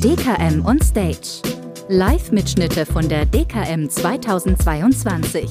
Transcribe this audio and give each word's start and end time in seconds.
DKM 0.00 0.62
on 0.66 0.78
Stage. 0.82 1.40
Live-Mitschnitte 1.88 2.84
von 2.84 3.08
der 3.08 3.24
DKM 3.24 3.88
2022. 3.88 5.48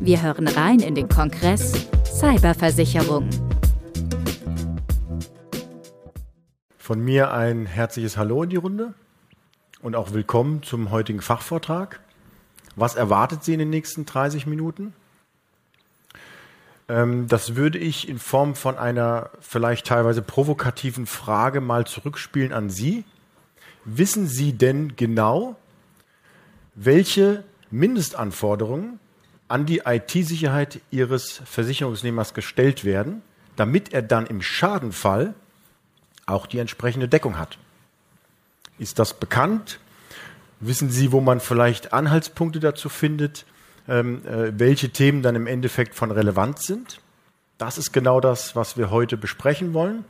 Wir 0.00 0.20
hören 0.20 0.48
rein 0.48 0.80
in 0.80 0.96
den 0.96 1.08
Kongress 1.08 1.86
Cyberversicherung. 2.04 3.30
Von 6.76 7.04
mir 7.04 7.30
ein 7.30 7.66
herzliches 7.66 8.16
Hallo 8.16 8.42
in 8.42 8.50
die 8.50 8.56
Runde 8.56 8.94
und 9.80 9.94
auch 9.94 10.12
willkommen 10.12 10.64
zum 10.64 10.90
heutigen 10.90 11.20
Fachvortrag. 11.20 12.00
Was 12.74 12.96
erwartet 12.96 13.44
Sie 13.44 13.52
in 13.52 13.60
den 13.60 13.70
nächsten 13.70 14.06
30 14.06 14.46
Minuten? 14.46 14.92
Ähm, 16.88 17.28
das 17.28 17.54
würde 17.54 17.78
ich 17.78 18.08
in 18.08 18.18
Form 18.18 18.56
von 18.56 18.76
einer 18.76 19.30
vielleicht 19.38 19.86
teilweise 19.86 20.20
provokativen 20.20 21.06
Frage 21.06 21.60
mal 21.60 21.86
zurückspielen 21.86 22.52
an 22.52 22.70
Sie. 22.70 23.04
Wissen 23.84 24.26
Sie 24.26 24.52
denn 24.52 24.96
genau, 24.96 25.56
welche 26.74 27.44
Mindestanforderungen 27.70 28.98
an 29.48 29.66
die 29.66 29.82
IT-Sicherheit 29.84 30.80
Ihres 30.90 31.42
Versicherungsnehmers 31.44 32.34
gestellt 32.34 32.84
werden, 32.84 33.22
damit 33.56 33.92
er 33.92 34.02
dann 34.02 34.26
im 34.26 34.42
Schadenfall 34.42 35.34
auch 36.26 36.46
die 36.46 36.58
entsprechende 36.58 37.08
Deckung 37.08 37.38
hat? 37.38 37.58
Ist 38.78 38.98
das 38.98 39.14
bekannt? 39.14 39.78
Wissen 40.60 40.90
Sie, 40.90 41.12
wo 41.12 41.20
man 41.20 41.40
vielleicht 41.40 41.92
Anhaltspunkte 41.92 42.60
dazu 42.60 42.88
findet? 42.88 43.44
ähm, 43.88 44.22
äh, 44.26 44.58
welche 44.58 44.90
Themen 44.90 45.22
dann 45.22 45.34
im 45.34 45.46
Endeffekt 45.46 45.94
von 45.94 46.10
Relevanz 46.10 46.66
sind. 46.66 47.00
Das 47.58 47.78
ist 47.78 47.92
genau 47.92 48.20
das, 48.20 48.56
was 48.56 48.76
wir 48.76 48.90
heute 48.90 49.16
besprechen 49.16 49.74
wollen. 49.74 50.04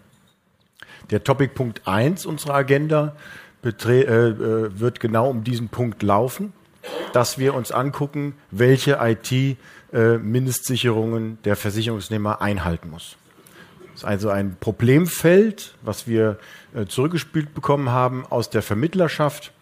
Der 1.10 1.24
Topic 1.24 1.52
Punkt 1.54 1.82
1 1.86 2.24
unserer 2.24 2.54
Agenda 2.54 3.14
äh, 3.64 3.70
äh, 3.70 4.78
wird 4.78 5.00
genau 5.00 5.30
um 5.30 5.42
diesen 5.44 5.68
Punkt 5.68 6.02
laufen, 6.02 6.52
dass 7.12 7.38
wir 7.38 7.54
uns 7.54 7.72
angucken, 7.72 8.34
welche 8.50 8.98
IT-Mindestsicherungen 9.00 11.32
äh, 11.32 11.36
der 11.44 11.56
Versicherungsnehmer 11.56 12.42
einhalten 12.42 12.90
muss. 12.90 13.16
Das 13.92 14.02
ist 14.02 14.04
also 14.04 14.28
ein 14.30 14.56
Problemfeld, 14.58 15.74
was 15.82 16.08
wir 16.08 16.38
äh, 16.74 16.86
zurückgespielt 16.86 17.54
bekommen 17.54 17.90
haben 17.90 18.26
aus 18.28 18.50
der 18.50 18.62
Vermittlerschaft 18.62 19.52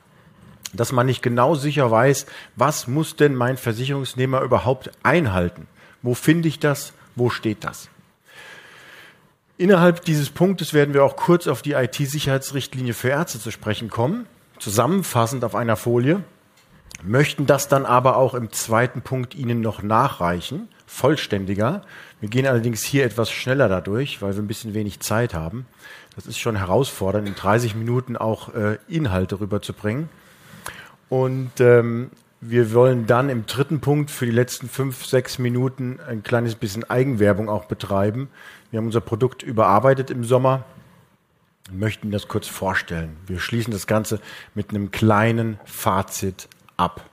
dass 0.74 0.92
man 0.92 1.06
nicht 1.06 1.22
genau 1.22 1.54
sicher 1.54 1.90
weiß, 1.90 2.26
was 2.56 2.86
muss 2.86 3.16
denn 3.16 3.34
mein 3.34 3.56
Versicherungsnehmer 3.56 4.40
überhaupt 4.40 4.90
einhalten? 5.02 5.66
Wo 6.02 6.14
finde 6.14 6.48
ich 6.48 6.58
das? 6.58 6.92
Wo 7.14 7.30
steht 7.30 7.64
das? 7.64 7.88
Innerhalb 9.62 10.04
dieses 10.04 10.28
Punktes 10.28 10.74
werden 10.74 10.92
wir 10.92 11.04
auch 11.04 11.14
kurz 11.14 11.46
auf 11.46 11.62
die 11.62 11.74
IT-Sicherheitsrichtlinie 11.74 12.94
für 12.94 13.10
Ärzte 13.10 13.38
zu 13.38 13.52
sprechen 13.52 13.90
kommen, 13.90 14.26
zusammenfassend 14.58 15.44
auf 15.44 15.54
einer 15.54 15.76
Folie, 15.76 16.24
möchten 17.04 17.46
das 17.46 17.68
dann 17.68 17.86
aber 17.86 18.16
auch 18.16 18.34
im 18.34 18.50
zweiten 18.50 19.02
Punkt 19.02 19.36
Ihnen 19.36 19.60
noch 19.60 19.84
nachreichen, 19.84 20.66
vollständiger. 20.84 21.82
Wir 22.18 22.28
gehen 22.28 22.44
allerdings 22.44 22.82
hier 22.82 23.04
etwas 23.04 23.30
schneller 23.30 23.68
dadurch, 23.68 24.20
weil 24.20 24.34
wir 24.34 24.42
ein 24.42 24.48
bisschen 24.48 24.74
wenig 24.74 24.98
Zeit 24.98 25.32
haben. 25.32 25.64
Das 26.16 26.26
ist 26.26 26.40
schon 26.40 26.56
herausfordernd, 26.56 27.28
in 27.28 27.36
30 27.36 27.76
Minuten 27.76 28.16
auch 28.16 28.52
äh, 28.56 28.78
Inhalte 28.88 29.38
rüberzubringen. 29.38 30.08
Und 31.08 31.52
ähm, 31.60 32.10
wir 32.44 32.74
wollen 32.74 33.06
dann 33.06 33.28
im 33.28 33.46
dritten 33.46 33.80
Punkt 33.80 34.10
für 34.10 34.26
die 34.26 34.32
letzten 34.32 34.68
fünf, 34.68 35.06
sechs 35.06 35.38
Minuten 35.38 36.00
ein 36.08 36.24
kleines 36.24 36.56
bisschen 36.56 36.82
Eigenwerbung 36.82 37.48
auch 37.48 37.66
betreiben. 37.66 38.28
Wir 38.72 38.78
haben 38.78 38.86
unser 38.86 39.00
Produkt 39.00 39.44
überarbeitet 39.44 40.10
im 40.10 40.24
Sommer 40.24 40.64
und 41.70 41.78
möchten 41.78 42.10
das 42.10 42.26
kurz 42.26 42.48
vorstellen. 42.48 43.16
Wir 43.28 43.38
schließen 43.38 43.72
das 43.72 43.86
Ganze 43.86 44.20
mit 44.56 44.70
einem 44.70 44.90
kleinen 44.90 45.60
Fazit 45.64 46.48
ab. 46.76 47.08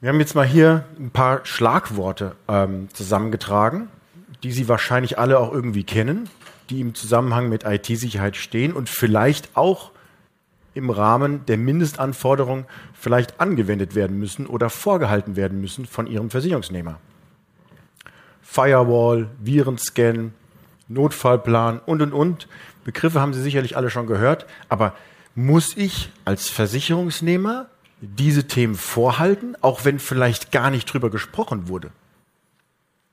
Wir 0.00 0.08
haben 0.08 0.18
jetzt 0.18 0.34
mal 0.34 0.46
hier 0.46 0.84
ein 0.98 1.10
paar 1.10 1.46
Schlagworte 1.46 2.34
ähm, 2.48 2.88
zusammengetragen, 2.92 3.88
die 4.42 4.50
Sie 4.50 4.68
wahrscheinlich 4.68 5.16
alle 5.16 5.38
auch 5.38 5.52
irgendwie 5.52 5.84
kennen, 5.84 6.28
die 6.70 6.80
im 6.80 6.96
Zusammenhang 6.96 7.48
mit 7.48 7.62
IT-Sicherheit 7.62 8.34
stehen 8.36 8.72
und 8.72 8.88
vielleicht 8.88 9.56
auch 9.56 9.92
im 10.74 10.90
Rahmen 10.90 11.46
der 11.46 11.56
Mindestanforderungen 11.56 12.66
vielleicht 12.92 13.40
angewendet 13.40 13.94
werden 13.94 14.18
müssen 14.18 14.46
oder 14.46 14.70
vorgehalten 14.70 15.36
werden 15.36 15.60
müssen 15.60 15.86
von 15.86 16.06
ihrem 16.06 16.30
Versicherungsnehmer. 16.30 16.98
Firewall, 18.42 19.28
Virenscan, 19.40 20.34
Notfallplan 20.88 21.80
und, 21.86 22.02
und, 22.02 22.12
und. 22.12 22.48
Begriffe 22.84 23.20
haben 23.20 23.32
Sie 23.32 23.42
sicherlich 23.42 23.76
alle 23.76 23.90
schon 23.90 24.06
gehört, 24.06 24.46
aber 24.68 24.94
muss 25.34 25.76
ich 25.76 26.10
als 26.24 26.48
Versicherungsnehmer 26.48 27.66
diese 28.00 28.46
Themen 28.46 28.74
vorhalten, 28.74 29.56
auch 29.60 29.84
wenn 29.84 29.98
vielleicht 29.98 30.52
gar 30.52 30.70
nicht 30.70 30.92
drüber 30.92 31.10
gesprochen 31.10 31.68
wurde? 31.68 31.90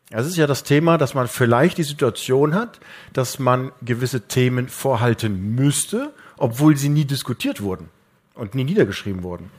Es 0.09 0.27
ist 0.27 0.35
ja 0.35 0.45
das 0.45 0.63
Thema, 0.63 0.97
dass 0.97 1.13
man 1.13 1.29
vielleicht 1.29 1.77
die 1.77 1.83
Situation 1.83 2.53
hat, 2.53 2.81
dass 3.13 3.39
man 3.39 3.71
gewisse 3.81 4.27
Themen 4.27 4.67
vorhalten 4.67 5.55
müsste 5.55 6.13
obwohl 6.41 6.75
sie 6.75 6.89
nie 6.89 7.05
diskutiert 7.05 7.61
wurden 7.61 7.89
und 8.33 8.55
nie 8.55 8.63
niedergeschrieben 8.63 9.21
wurden. 9.21 9.51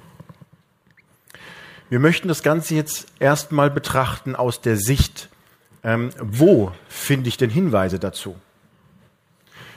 Wir 1.88 2.00
möchten 2.00 2.26
das 2.26 2.42
Ganze 2.42 2.74
jetzt 2.74 3.06
erstmal 3.20 3.70
betrachten 3.70 4.34
aus 4.34 4.60
der 4.60 4.76
Sicht, 4.76 5.28
ähm, 5.84 6.10
wo 6.18 6.72
finde 6.88 7.28
ich 7.28 7.36
denn 7.36 7.50
Hinweise 7.50 8.00
dazu? 8.00 8.34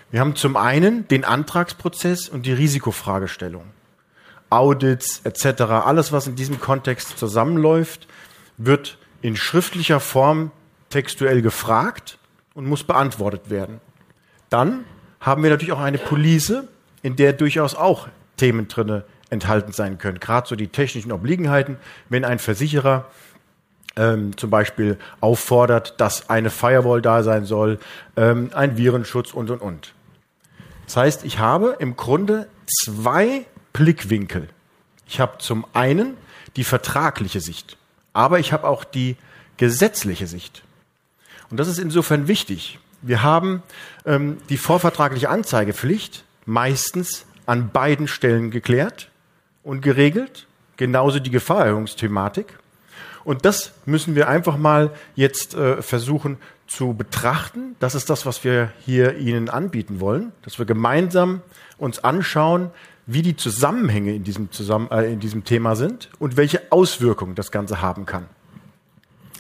Wir 0.10 0.20
haben 0.20 0.36
zum 0.36 0.58
einen 0.58 1.08
den 1.08 1.26
Antragsprozess 1.26 2.28
und 2.28 2.46
die 2.46 2.54
Risikofragestellung. 2.54 3.66
Audits 4.50 5.22
etc., 5.26 5.62
alles, 5.62 6.12
was 6.12 6.26
in 6.26 6.36
diesem 6.36 6.60
Kontext 6.60 7.20
zusammenläuft, 7.20 8.08
wird 8.58 8.98
in 9.22 9.36
schriftlicher 9.36 10.00
Form 10.00 10.52
textuell 10.90 11.42
gefragt 11.42 12.18
und 12.56 12.66
muss 12.66 12.84
beantwortet 12.84 13.50
werden. 13.50 13.80
Dann 14.50 14.86
haben 15.20 15.44
wir 15.44 15.50
natürlich 15.52 15.74
auch 15.74 15.82
eine 15.82 15.98
Police, 15.98 16.64
in 17.06 17.16
der 17.16 17.34
durchaus 17.34 17.76
auch 17.76 18.08
Themen 18.36 18.68
drinne 18.68 19.04
enthalten 19.30 19.72
sein 19.72 20.00
können. 20.00 20.20
Gerade 20.20 20.48
so 20.48 20.56
die 20.56 20.70
technischen 20.70 21.12
Obliegenheiten, 21.12 21.78
wenn 22.10 22.26
ein 22.26 22.40
Versicherer 22.40 23.06
ähm, 23.96 24.36
zum 24.38 24.50
Beispiel 24.50 24.98
auffordert, 25.22 26.02
dass 26.02 26.32
eine 26.32 26.50
Firewall 26.50 27.04
da 27.04 27.22
sein 27.22 27.46
soll, 27.46 27.78
ähm, 28.18 28.50
ein 28.56 28.76
Virenschutz 28.76 29.34
und 29.34 29.52
und 29.52 29.62
und. 29.62 29.94
Das 30.88 30.98
heißt, 30.98 31.26
ich 31.26 31.38
habe 31.38 31.76
im 31.78 31.96
Grunde 31.96 32.48
zwei 32.66 33.46
Blickwinkel. 33.72 34.50
Ich 35.08 35.20
habe 35.20 35.38
zum 35.38 35.68
einen 35.74 36.18
die 36.56 36.64
vertragliche 36.64 37.40
Sicht, 37.40 37.78
aber 38.14 38.40
ich 38.40 38.52
habe 38.52 38.68
auch 38.68 38.84
die 38.84 39.16
gesetzliche 39.58 40.26
Sicht. 40.26 40.64
Und 41.52 41.60
das 41.60 41.68
ist 41.68 41.78
insofern 41.78 42.28
wichtig. 42.28 42.80
Wir 43.04 43.22
haben 43.22 43.62
ähm, 44.08 44.38
die 44.50 44.58
vorvertragliche 44.58 45.30
Anzeigepflicht, 45.30 46.26
meistens 46.46 47.26
an 47.46 47.70
beiden 47.72 48.08
Stellen 48.08 48.52
geklärt 48.52 49.10
und 49.64 49.82
geregelt, 49.82 50.48
genauso 50.78 51.20
die 51.20 51.32
Gefahrerhöhungsthematik. 51.32 52.58
Und 53.24 53.46
das 53.46 53.74
müssen 53.86 54.16
wir 54.16 54.28
einfach 54.28 54.58
mal 54.58 54.92
jetzt 55.16 55.56
äh, 55.56 55.82
versuchen 55.82 56.38
zu 56.68 56.94
betrachten. 56.94 57.76
Das 57.80 57.96
ist 57.96 58.10
das, 58.10 58.26
was 58.26 58.44
wir 58.44 58.72
hier 58.86 59.18
Ihnen 59.18 59.50
anbieten 59.50 60.00
wollen, 60.00 60.32
dass 60.44 60.60
wir 60.60 60.66
gemeinsam 60.66 61.42
uns 61.78 62.04
anschauen, 62.04 62.72
wie 63.08 63.22
die 63.22 63.36
Zusammenhänge 63.36 64.14
in 64.14 64.24
diesem, 64.24 64.52
Zusammen 64.52 64.90
äh, 64.92 65.12
in 65.12 65.20
diesem 65.20 65.44
Thema 65.44 65.76
sind 65.76 66.10
und 66.20 66.38
welche 66.38 66.72
Auswirkungen 66.72 67.36
das 67.36 67.52
Ganze 67.52 67.82
haben 67.82 68.06
kann. 68.06 68.28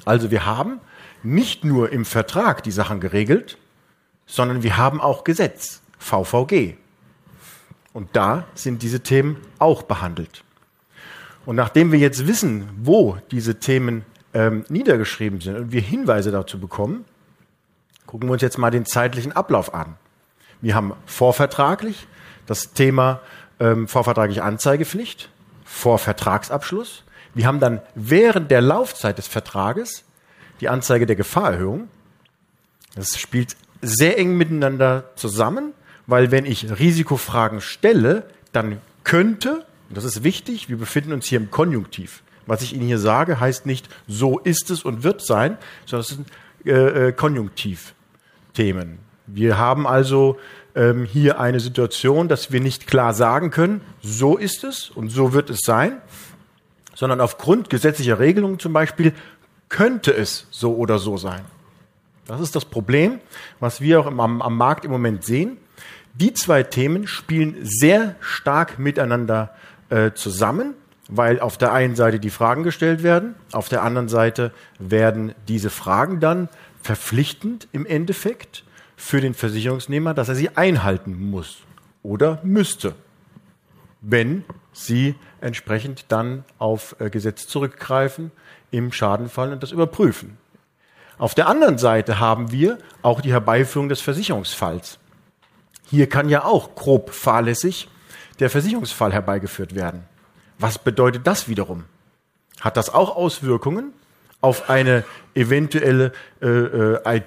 Also 0.04 0.30
wir 0.30 0.46
haben 0.46 0.80
nicht 1.24 1.64
nur 1.64 1.92
im 1.92 2.06
Vertrag 2.06 2.64
die 2.64 2.72
Sachen 2.72 3.00
geregelt, 3.00 3.58
sondern 4.28 4.64
wir 4.64 4.78
haben 4.78 5.02
auch 5.02 5.24
Gesetz, 5.24 5.82
VVG, 5.98 6.78
und 7.96 8.10
da 8.12 8.44
sind 8.56 8.82
diese 8.82 9.00
Themen 9.00 9.38
auch 9.58 9.84
behandelt. 9.84 10.44
Und 11.46 11.56
nachdem 11.56 11.94
wir 11.94 12.00
jetzt 12.00 12.28
wissen, 12.28 12.68
wo 12.82 13.18
diese 13.32 13.58
Themen 13.60 14.04
ähm, 14.34 14.66
niedergeschrieben 14.68 15.40
sind 15.40 15.56
und 15.56 15.72
wir 15.72 15.80
Hinweise 15.80 16.30
dazu 16.30 16.60
bekommen, 16.60 17.06
gucken 18.06 18.28
wir 18.28 18.34
uns 18.34 18.42
jetzt 18.42 18.58
mal 18.58 18.70
den 18.70 18.86
zeitlichen 18.86 19.32
Ablauf 19.32 19.74
an. 19.74 19.96
Wir 20.60 20.76
haben 20.76 20.92
vorvertraglich 21.06 22.06
das 22.48 22.74
Thema 22.74 23.22
ähm, 23.62 23.88
vorvertragliche 23.88 24.44
Anzeigepflicht, 24.44 25.30
Vorvertragsabschluss. 25.64 27.06
Wir 27.34 27.48
haben 27.48 27.62
dann 27.62 27.80
während 27.96 28.52
der 28.52 28.60
Laufzeit 28.60 29.18
des 29.18 29.30
Vertrages 29.30 30.04
die 30.60 30.68
Anzeige 30.68 31.06
der 31.06 31.16
Gefahrerhöhung. 31.16 31.88
Das 32.94 33.18
spielt 33.18 33.56
sehr 33.82 34.18
eng 34.18 34.36
miteinander 34.36 35.12
zusammen 35.16 35.72
weil 36.08 36.32
wenn 36.32 36.46
ich 36.46 36.80
Risikofragen 36.80 37.62
stelle, 37.62 38.24
dann 38.52 38.80
könnte, 39.04 39.66
das 39.90 40.04
ist 40.04 40.24
wichtig, 40.24 40.70
wir 40.70 40.78
befinden 40.78 41.14
uns 41.14 41.26
hier 41.26 41.40
im 41.40 41.52
Konjunktiv. 41.52 42.24
Was 42.48 42.62
ich 42.62 42.74
Ihnen 42.74 42.86
hier 42.86 43.00
sage, 43.00 43.40
heißt 43.40 43.66
nicht, 43.66 43.90
so 44.08 44.40
ist 44.40 44.70
es 44.70 44.84
und 44.84 45.04
wird 45.04 45.22
sein, 45.22 45.58
sondern 45.86 46.02
es 46.02 46.08
sind 46.10 46.28
äh, 46.66 47.08
äh 47.08 47.12
Konjunktivthemen. 47.12 49.00
Wir 49.28 49.58
haben 49.58 49.88
also 49.88 50.38
ähm, 50.76 51.06
hier 51.06 51.40
eine 51.40 51.60
Situation, 51.60 52.28
dass 52.28 52.52
wir 52.52 52.60
nicht 52.60 52.86
klar 52.86 53.14
sagen 53.14 53.50
können, 53.50 53.82
so 54.02 54.38
ist 54.38 54.64
es 54.64 54.90
und 54.90 55.10
so 55.10 55.34
wird 55.34 55.50
es 55.50 55.62
sein, 55.62 56.02
sondern 56.94 57.22
aufgrund 57.22 57.70
gesetzlicher 57.70 58.20
Regelungen 58.20 58.60
zum 58.60 58.74
Beispiel 58.74 59.14
könnte 59.70 60.12
es 60.12 60.48
so 60.52 60.76
oder 60.76 61.00
so 61.00 61.18
sein. 61.18 61.42
Das 62.28 62.42
ist 62.42 62.56
das 62.56 62.66
Problem, 62.66 63.20
was 63.60 63.82
wir 63.82 64.00
auch 64.00 64.08
am, 64.08 64.20
am 64.42 64.58
Markt 64.58 64.86
im 64.86 64.92
Moment 64.92 65.24
sehen. 65.24 65.58
Die 66.18 66.34
zwei 66.34 66.64
Themen 66.64 67.08
spielen 67.08 67.58
sehr 67.62 68.16
stark 68.22 68.80
miteinander 68.80 69.54
äh, 69.90 70.12
zusammen, 70.14 70.74
weil 71.10 71.42
auf 71.42 71.58
der 71.58 71.74
einen 71.74 71.96
Seite 71.96 72.22
die 72.22 72.30
Fragen 72.30 72.64
gestellt 72.64 73.04
werden, 73.04 73.36
auf 73.52 73.68
der 73.68 73.84
anderen 73.84 74.08
Seite 74.08 74.54
werden 74.80 75.36
diese 75.50 75.70
Fragen 75.70 76.22
dann 76.22 76.48
verpflichtend 76.82 77.68
im 77.74 77.86
Endeffekt 77.86 78.64
für 78.96 79.20
den 79.20 79.34
Versicherungsnehmer, 79.34 80.14
dass 80.14 80.30
er 80.30 80.36
sie 80.36 80.56
einhalten 80.56 81.30
muss 81.30 81.64
oder 82.02 82.40
müsste, 82.44 82.96
wenn 84.00 84.46
sie 84.72 85.16
entsprechend 85.42 86.06
dann 86.08 86.46
auf 86.60 86.96
äh, 87.00 87.10
Gesetz 87.10 87.46
zurückgreifen 87.48 88.32
im 88.72 88.94
Schadenfall 88.94 89.52
und 89.52 89.62
das 89.62 89.74
überprüfen. 89.74 90.38
Auf 91.18 91.36
der 91.36 91.48
anderen 91.48 91.78
Seite 91.78 92.22
haben 92.22 92.54
wir 92.54 92.78
auch 93.02 93.20
die 93.20 93.34
Herbeiführung 93.34 93.90
des 93.90 94.00
Versicherungsfalls. 94.00 94.98
Hier 95.90 96.10
kann 96.10 96.30
ja 96.30 96.44
auch 96.44 96.76
grob 96.76 97.12
fahrlässig 97.12 97.88
der 98.40 98.50
Versicherungsfall 98.50 99.14
herbeigeführt 99.14 99.76
werden. 99.76 100.04
Was 100.58 100.78
bedeutet 100.80 101.26
das 101.28 101.48
wiederum? 101.48 101.86
Hat 102.60 102.78
das 102.78 102.94
auch 102.94 103.16
Auswirkungen 103.16 103.94
auf 104.42 104.70
eine 104.70 105.04
eventuelle 105.34 106.12
äh, 106.42 106.48
äh, 106.48 107.22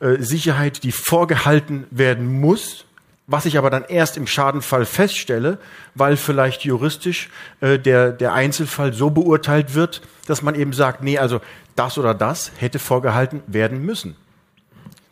IT-Sicherheit, 0.00 0.82
die 0.82 0.92
vorgehalten 0.92 1.86
werden 1.90 2.40
muss, 2.40 2.86
was 3.26 3.44
ich 3.44 3.58
aber 3.58 3.70
dann 3.70 3.84
erst 3.84 4.16
im 4.16 4.26
Schadenfall 4.26 4.86
feststelle, 4.86 5.58
weil 5.94 6.16
vielleicht 6.16 6.64
juristisch 6.64 7.28
äh, 7.60 7.78
der, 7.78 8.12
der 8.12 8.32
Einzelfall 8.32 8.92
so 8.92 9.10
beurteilt 9.10 9.74
wird, 9.74 10.02
dass 10.26 10.42
man 10.42 10.54
eben 10.54 10.72
sagt, 10.72 11.02
nee, 11.02 11.18
also 11.18 11.40
das 11.74 11.98
oder 11.98 12.14
das 12.14 12.52
hätte 12.58 12.78
vorgehalten 12.78 13.42
werden 13.46 13.84
müssen. 13.84 14.16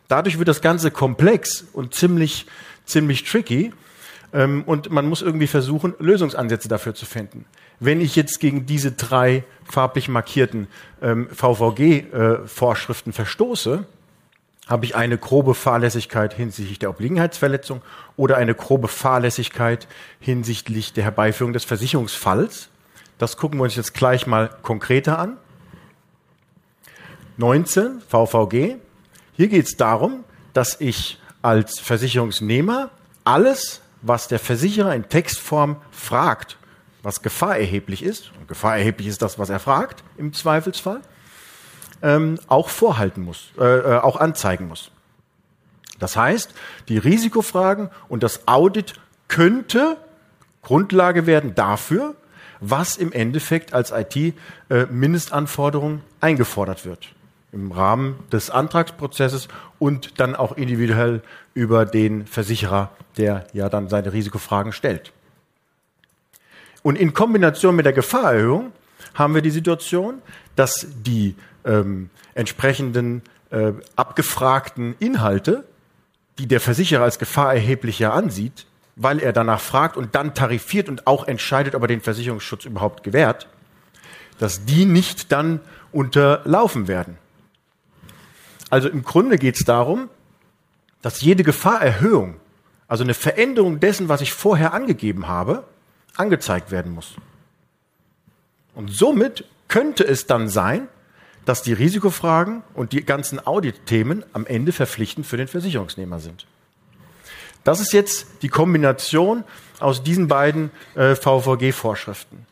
Dadurch 0.07 0.37
wird 0.37 0.47
das 0.47 0.61
Ganze 0.61 0.91
komplex 0.91 1.65
und 1.73 1.93
ziemlich, 1.93 2.45
ziemlich 2.85 3.23
tricky. 3.23 3.73
Ähm, 4.33 4.63
und 4.65 4.89
man 4.91 5.07
muss 5.07 5.21
irgendwie 5.21 5.47
versuchen, 5.47 5.93
Lösungsansätze 5.99 6.67
dafür 6.67 6.93
zu 6.93 7.05
finden. 7.05 7.45
Wenn 7.79 8.01
ich 8.01 8.15
jetzt 8.15 8.39
gegen 8.39 8.65
diese 8.65 8.91
drei 8.91 9.43
farblich 9.63 10.07
markierten 10.07 10.67
ähm, 11.01 11.27
VVG-Vorschriften 11.29 13.09
äh, 13.11 13.13
verstoße, 13.13 13.85
habe 14.67 14.85
ich 14.85 14.95
eine 14.95 15.17
grobe 15.17 15.53
Fahrlässigkeit 15.53 16.33
hinsichtlich 16.33 16.79
der 16.79 16.89
Obliegenheitsverletzung 16.89 17.81
oder 18.17 18.37
eine 18.37 18.55
grobe 18.55 18.87
Fahrlässigkeit 18.87 19.87
hinsichtlich 20.19 20.93
der 20.93 21.03
Herbeiführung 21.03 21.53
des 21.53 21.65
Versicherungsfalls. 21.65 22.69
Das 23.17 23.37
gucken 23.37 23.59
wir 23.59 23.63
uns 23.63 23.75
jetzt 23.75 23.93
gleich 23.93 24.25
mal 24.27 24.49
konkreter 24.63 25.19
an. 25.19 25.37
19 27.37 28.01
VVG. 28.07 28.77
Hier 29.33 29.47
geht 29.47 29.65
es 29.65 29.77
darum, 29.77 30.23
dass 30.53 30.79
ich 30.79 31.19
als 31.45 31.79
Versicherungsnehmer 31.79 32.89
alles, 33.23 33.81
was 34.01 34.27
der 34.27 34.39
Versicherer 34.39 34.95
in 34.95 35.09
Textform 35.09 35.77
fragt, 35.91 36.57
was 37.03 37.21
gefahrerheblich 37.21 38.01
ist, 38.01 38.31
und 38.39 38.47
gefahrerheblich 38.47 39.07
ist 39.07 39.21
das, 39.21 39.37
was 39.37 39.51
er 39.51 39.59
fragt 39.59 40.03
im 40.17 40.33
Zweifelsfall, 40.33 41.01
ähm, 42.01 42.39
auch 42.47 42.69
vorhalten 42.69 43.21
muss, 43.21 43.51
äh, 43.59 43.63
äh, 43.63 43.99
auch 43.99 44.15
anzeigen 44.15 44.67
muss. 44.67 44.89
Das 45.99 46.17
heißt, 46.17 46.55
die 46.89 46.97
Risikofragen 46.97 47.91
und 48.09 48.23
das 48.23 48.47
Audit 48.47 48.95
könnte 49.27 49.97
Grundlage 50.63 51.27
werden 51.27 51.53
dafür, 51.53 52.15
was 52.59 52.97
im 52.97 53.11
Endeffekt 53.11 53.71
als 53.73 53.91
IT-Mindestanforderung 53.91 55.99
äh, 55.99 56.01
eingefordert 56.21 56.85
wird 56.85 57.13
im 57.55 57.71
Rahmen 57.71 58.19
des 58.31 58.51
Antragsprozesses 58.51 59.47
und 59.79 60.19
dann 60.19 60.35
auch 60.35 60.55
individuell 60.57 61.21
über 61.53 61.85
den 61.85 62.27
Versicherer, 62.27 62.91
der 63.17 63.47
ja 63.53 63.69
dann 63.69 63.89
seine 63.89 64.13
Risikofragen 64.13 64.73
stellt. 64.73 65.11
Und 66.83 66.97
in 66.97 67.13
Kombination 67.13 67.75
mit 67.75 67.85
der 67.85 67.93
Gefahrerhöhung 67.93 68.71
haben 69.15 69.33
wir 69.33 69.41
die 69.41 69.49
Situation, 69.49 70.21
dass 70.55 70.85
die 71.03 71.35
ähm, 71.65 72.09
entsprechenden 72.35 73.23
äh, 73.49 73.71
abgefragten 73.95 74.95
Inhalte, 74.99 75.63
die 76.37 76.47
der 76.47 76.59
Versicherer 76.59 77.03
als 77.03 77.17
gefahrerheblicher 77.17 78.13
ansieht, 78.13 78.67
weil 78.95 79.19
er 79.19 79.33
danach 79.33 79.61
fragt 79.61 79.97
und 79.97 80.13
dann 80.15 80.33
tarifiert 80.35 80.89
und 80.89 81.07
auch 81.07 81.27
entscheidet, 81.27 81.75
ob 81.75 81.81
er 81.81 81.87
den 81.87 82.01
Versicherungsschutz 82.01 82.65
überhaupt 82.65 83.03
gewährt, 83.03 83.47
dass 84.37 84.65
die 84.65 84.85
nicht 84.85 85.31
dann 85.31 85.61
unterlaufen 85.91 86.87
werden. 86.87 87.17
Also 88.69 88.89
im 88.89 89.03
Grunde 89.03 89.37
geht 89.37 89.55
es 89.55 89.63
darum, 89.63 90.09
dass 91.01 91.21
jede 91.21 91.43
Gefahrerhöhung, 91.43 92.35
also 92.87 93.03
eine 93.03 93.13
Veränderung 93.13 93.79
dessen, 93.79 94.09
was 94.09 94.21
ich 94.21 94.33
vorher 94.33 94.73
angegeben 94.73 95.27
habe, 95.27 95.63
angezeigt 96.15 96.71
werden 96.71 96.93
muss. 96.93 97.15
Und 98.73 98.91
somit 98.91 99.45
könnte 99.67 100.05
es 100.05 100.27
dann 100.27 100.49
sein, 100.49 100.87
dass 101.45 101.61
die 101.61 101.73
Risikofragen 101.73 102.63
und 102.73 102.91
die 102.91 103.05
ganzen 103.05 103.45
Audit-Themen 103.45 104.25
am 104.33 104.45
Ende 104.45 104.71
verpflichtend 104.71 105.27
für 105.27 105.37
den 105.37 105.47
Versicherungsnehmer 105.47 106.19
sind. 106.19 106.47
Das 107.63 107.79
ist 107.79 107.93
jetzt 107.93 108.27
die 108.41 108.49
Kombination 108.49 109.43
aus 109.79 110.03
diesen 110.03 110.27
beiden 110.27 110.71
äh, 110.95 111.15
VVG-Vorschriften. 111.15 112.45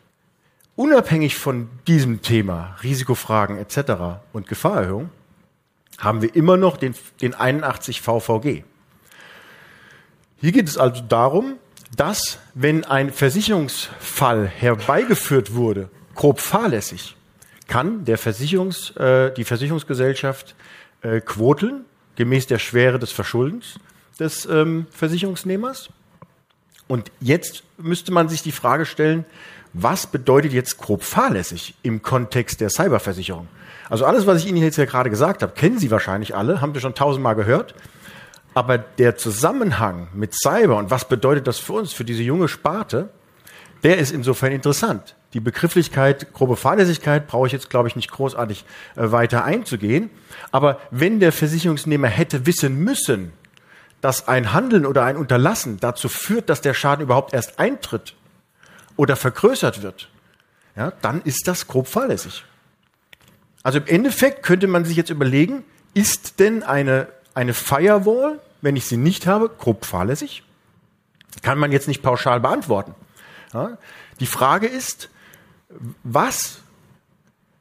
Unabhängig 0.76 1.36
von 1.36 1.68
diesem 1.86 2.22
Thema, 2.22 2.76
Risikofragen 2.82 3.58
etc. 3.58 4.20
und 4.32 4.48
Gefahrerhöhung, 4.48 5.10
haben 5.98 6.22
wir 6.22 6.34
immer 6.34 6.56
noch 6.56 6.76
den, 6.76 6.94
den 7.20 7.34
81 7.34 8.00
VVG. 8.00 8.64
Hier 10.40 10.52
geht 10.52 10.68
es 10.68 10.76
also 10.76 11.02
darum, 11.02 11.54
dass 11.96 12.38
wenn 12.54 12.84
ein 12.84 13.12
Versicherungsfall 13.12 14.46
herbeigeführt 14.46 15.54
wurde, 15.54 15.88
grob 16.14 16.40
fahrlässig, 16.40 17.16
kann 17.66 18.04
der 18.04 18.18
Versicherungs, 18.18 18.90
äh, 18.96 19.32
die 19.32 19.44
Versicherungsgesellschaft 19.44 20.54
äh, 21.02 21.20
quoteln, 21.20 21.84
gemäß 22.16 22.46
der 22.46 22.58
Schwere 22.58 22.98
des 22.98 23.12
Verschuldens 23.12 23.78
des 24.18 24.46
ähm, 24.46 24.86
Versicherungsnehmers. 24.90 25.88
Und 26.86 27.10
jetzt 27.20 27.64
müsste 27.78 28.12
man 28.12 28.28
sich 28.28 28.42
die 28.42 28.52
Frage 28.52 28.86
stellen, 28.86 29.24
was 29.72 30.06
bedeutet 30.06 30.52
jetzt 30.52 30.78
grob 30.78 31.02
fahrlässig 31.02 31.74
im 31.82 32.02
Kontext 32.02 32.60
der 32.60 32.70
Cyberversicherung? 32.70 33.48
Also 33.90 34.04
alles, 34.04 34.26
was 34.26 34.42
ich 34.42 34.48
Ihnen 34.48 34.58
jetzt 34.58 34.76
ja 34.76 34.84
gerade 34.84 35.10
gesagt 35.10 35.42
habe, 35.42 35.52
kennen 35.52 35.78
Sie 35.78 35.90
wahrscheinlich 35.90 36.34
alle, 36.34 36.60
haben 36.60 36.74
Sie 36.74 36.80
schon 36.80 36.94
tausendmal 36.94 37.34
gehört. 37.34 37.74
Aber 38.54 38.78
der 38.78 39.16
Zusammenhang 39.16 40.08
mit 40.14 40.32
Cyber 40.34 40.76
und 40.76 40.90
was 40.90 41.08
bedeutet 41.08 41.46
das 41.46 41.58
für 41.58 41.74
uns, 41.74 41.92
für 41.92 42.04
diese 42.04 42.22
junge 42.22 42.48
Sparte, 42.48 43.10
der 43.82 43.98
ist 43.98 44.12
insofern 44.12 44.52
interessant. 44.52 45.16
Die 45.34 45.40
Begrifflichkeit 45.40 46.32
grobe 46.32 46.56
Fahrlässigkeit 46.56 47.26
brauche 47.26 47.48
ich 47.48 47.52
jetzt, 47.52 47.68
glaube 47.68 47.88
ich, 47.88 47.96
nicht 47.96 48.10
großartig 48.10 48.64
äh, 48.96 49.10
weiter 49.10 49.44
einzugehen. 49.44 50.10
Aber 50.52 50.80
wenn 50.90 51.20
der 51.20 51.32
Versicherungsnehmer 51.32 52.06
hätte 52.06 52.46
wissen 52.46 52.78
müssen, 52.78 53.32
dass 54.00 54.28
ein 54.28 54.52
Handeln 54.52 54.86
oder 54.86 55.04
ein 55.04 55.16
Unterlassen 55.16 55.80
dazu 55.80 56.08
führt, 56.08 56.48
dass 56.48 56.60
der 56.60 56.74
Schaden 56.74 57.02
überhaupt 57.02 57.34
erst 57.34 57.58
eintritt 57.58 58.14
oder 58.96 59.16
vergrößert 59.16 59.82
wird, 59.82 60.08
ja, 60.76 60.92
dann 61.02 61.20
ist 61.22 61.48
das 61.48 61.66
grob 61.66 61.88
fahrlässig. 61.88 62.44
Also 63.64 63.78
im 63.78 63.86
Endeffekt 63.86 64.44
könnte 64.44 64.68
man 64.68 64.84
sich 64.84 64.96
jetzt 64.96 65.10
überlegen, 65.10 65.64
ist 65.94 66.38
denn 66.38 66.62
eine, 66.62 67.08
eine 67.32 67.54
Firewall, 67.54 68.40
wenn 68.60 68.76
ich 68.76 68.86
sie 68.86 68.98
nicht 68.98 69.26
habe, 69.26 69.48
grob 69.48 69.86
fahrlässig? 69.86 70.44
Kann 71.42 71.58
man 71.58 71.72
jetzt 71.72 71.88
nicht 71.88 72.02
pauschal 72.02 72.40
beantworten. 72.40 72.94
Ja, 73.52 73.78
die 74.20 74.26
Frage 74.26 74.66
ist, 74.66 75.08
was 76.02 76.58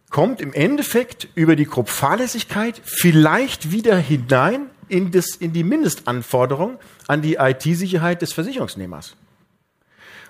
kommt 0.09 0.41
im 0.41 0.53
Endeffekt 0.53 1.29
über 1.35 1.55
die 1.55 1.65
grob 1.65 1.89
Fahrlässigkeit 1.89 2.81
vielleicht 2.83 3.71
wieder 3.71 3.97
hinein 3.97 4.67
in, 4.89 5.11
das, 5.11 5.35
in 5.35 5.53
die 5.53 5.63
Mindestanforderung 5.63 6.79
an 7.07 7.21
die 7.21 7.35
IT-Sicherheit 7.35 8.21
des 8.21 8.33
Versicherungsnehmers? 8.33 9.15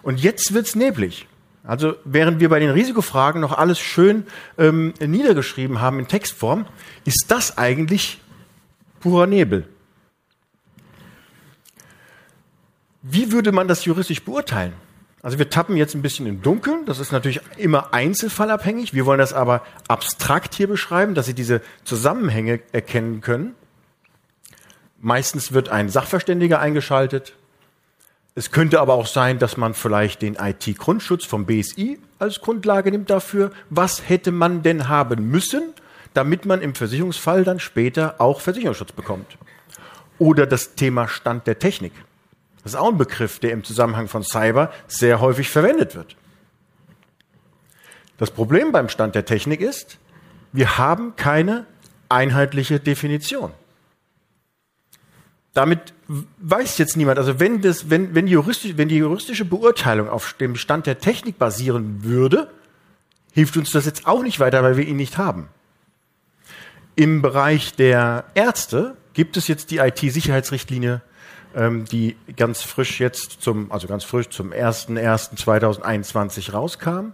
Und 0.04 0.20
jetzt 0.22 0.54
wird's 0.54 0.76
neblig. 0.76 1.28
Also 1.64 1.96
während 2.04 2.40
wir 2.42 2.50
bei 2.50 2.60
den 2.60 2.72
Risikofragen 2.72 3.40
noch 3.40 3.58
alles 3.58 3.80
schön 3.80 4.26
ähm, 4.58 4.94
niedergeschrieben 5.00 5.80
haben 5.80 6.00
in 6.00 6.08
Textform, 6.08 6.66
ist 7.06 7.26
das 7.30 7.58
eigentlich 7.58 8.20
purer 9.00 9.28
Nebel. 9.28 9.68
Wie 13.02 13.32
würde 13.32 13.52
man 13.52 13.68
das 13.68 13.86
juristisch 13.86 14.24
beurteilen? 14.24 14.74
Also 15.22 15.40
wir 15.40 15.50
tappen 15.50 15.78
jetzt 15.78 15.96
ein 15.96 16.02
bisschen 16.02 16.26
im 16.28 16.42
Dunkeln. 16.42 16.86
Das 16.86 17.00
ist 17.00 17.14
natürlich 17.14 17.40
immer 17.58 17.94
einzelfallabhängig. 17.94 18.94
Wir 18.94 19.06
wollen 19.06 19.20
das 19.20 19.32
aber 19.32 19.64
abstrakt 19.88 20.54
hier 20.54 20.68
beschreiben, 20.68 21.16
dass 21.16 21.26
Sie 21.26 21.34
diese 21.34 21.62
Zusammenhänge 21.86 22.60
erkennen 22.74 23.22
können. 23.22 23.56
Meistens 25.00 25.54
wird 25.54 25.70
ein 25.70 25.88
Sachverständiger 25.88 26.60
eingeschaltet. 26.60 27.34
Es 28.36 28.50
könnte 28.50 28.80
aber 28.80 28.96
auch 28.96 29.06
sein, 29.06 29.38
dass 29.38 29.58
man 29.58 29.74
vielleicht 29.76 30.24
den 30.24 30.36
IT-Grundschutz 30.36 31.26
vom 31.26 31.46
BSI 31.46 32.00
als 32.18 32.42
Grundlage 32.42 32.90
nimmt 32.92 33.10
dafür. 33.10 33.52
Was 33.70 34.10
hätte 34.10 34.32
man 34.32 34.64
denn 34.64 34.88
haben 34.90 35.30
müssen, 35.30 35.74
damit 36.16 36.46
man 36.46 36.62
im 36.62 36.74
Versicherungsfall 36.74 37.44
dann 37.44 37.60
später 37.60 38.20
auch 38.20 38.42
Versicherungsschutz 38.42 38.92
bekommt? 38.92 39.38
Oder 40.18 40.48
das 40.48 40.74
Thema 40.76 41.08
Stand 41.08 41.46
der 41.46 41.60
Technik. 41.60 41.94
Das 42.64 42.74
ist 42.74 42.80
auch 42.80 42.90
ein 42.90 42.98
Begriff, 42.98 43.40
der 43.40 43.52
im 43.52 43.64
Zusammenhang 43.64 44.08
von 44.08 44.24
Cyber 44.24 44.72
sehr 44.88 45.20
häufig 45.20 45.50
verwendet 45.50 45.96
wird. 45.96 46.16
Das 48.18 48.32
Problem 48.32 48.72
beim 48.72 48.90
Stand 48.90 49.16
der 49.16 49.26
Technik 49.26 49.62
ist, 49.62 50.00
wir 50.54 50.78
haben 50.78 51.16
keine 51.16 51.66
einheitliche 52.10 52.80
Definition. 52.80 53.52
Damit 55.54 55.94
weiß 56.40 56.78
jetzt 56.78 56.98
niemand, 56.98 57.18
also 57.18 57.40
wenn, 57.40 57.62
das, 57.62 57.90
wenn, 57.90 58.16
wenn, 58.16 58.26
die 58.26 58.34
juristische, 58.34 58.78
wenn 58.78 58.90
die 58.90 58.98
juristische 58.98 59.46
Beurteilung 59.46 60.10
auf 60.10 60.34
dem 60.34 60.56
Stand 60.56 60.86
der 60.86 61.00
Technik 61.00 61.38
basieren 61.38 62.04
würde, 62.04 62.50
hilft 63.32 63.58
uns 63.58 63.72
das 63.72 63.86
jetzt 63.86 64.06
auch 64.06 64.24
nicht 64.24 64.40
weiter, 64.40 64.64
weil 64.64 64.78
wir 64.78 64.88
ihn 64.88 64.98
nicht 64.98 65.18
haben. 65.18 65.48
Im 66.96 67.22
Bereich 67.22 67.76
der 67.76 68.26
Ärzte 68.36 68.96
gibt 69.14 69.38
es 69.38 69.48
jetzt 69.48 69.72
die 69.72 69.78
IT-Sicherheitsrichtlinie, 69.78 71.02
ähm, 71.56 71.86
die 71.86 72.16
ganz 72.36 72.62
frisch 72.62 73.00
jetzt 73.00 73.42
zum, 73.42 73.72
also 73.72 73.88
ganz 73.88 74.04
frisch 74.04 74.30
zum 74.30 74.52
01.01.2021 74.52 76.52
rauskam. 76.52 77.14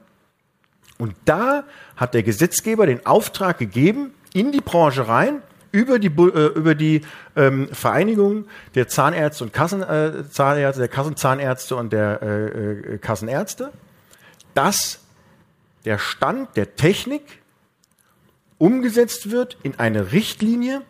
Und 0.97 1.15
da 1.23 1.63
hat 1.95 2.13
der 2.13 2.23
Gesetzgeber 2.23 2.85
den 2.85 3.05
Auftrag 3.05 3.57
gegeben, 3.57 4.13
in 4.33 4.51
die 4.51 4.61
Branche 4.61 5.07
rein, 5.07 5.41
über 5.71 5.99
die, 5.99 6.07
äh, 6.07 6.47
über 6.55 6.75
die 6.75 7.01
ähm, 7.35 7.69
Vereinigung 7.71 8.45
der 8.75 8.87
Zahnärzte 8.87 9.43
und 9.43 9.53
Kassenzahnärzte, 9.53 10.81
äh, 10.81 10.87
der 10.87 10.87
Kassenzahnärzte 10.87 11.75
und 11.75 11.93
der 11.93 12.21
äh, 12.21 12.35
äh, 12.95 12.97
Kassenärzte, 12.97 13.71
dass 14.53 14.99
der 15.85 15.97
Stand 15.97 16.55
der 16.57 16.75
Technik 16.75 17.23
umgesetzt 18.57 19.31
wird 19.31 19.57
in 19.63 19.79
eine 19.79 20.11
Richtlinie, 20.11 20.81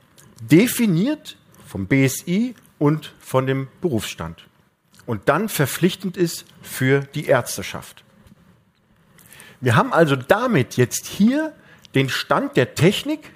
definiert 0.42 1.38
vom 1.68 1.88
BSI 1.88 2.56
und 2.80 3.14
von 3.20 3.46
dem 3.46 3.68
Berufsstand 3.82 4.48
und 5.06 5.28
dann 5.28 5.50
verpflichtend 5.50 6.18
ist 6.18 6.46
für 6.62 7.02
die 7.02 7.26
Ärzteschaft. 7.26 8.04
Wir 9.60 9.76
haben 9.76 9.92
also 9.92 10.16
damit 10.16 10.78
jetzt 10.78 11.06
hier 11.06 11.54
den 11.96 12.10
Stand 12.10 12.56
der 12.56 12.76
Technik 12.76 13.32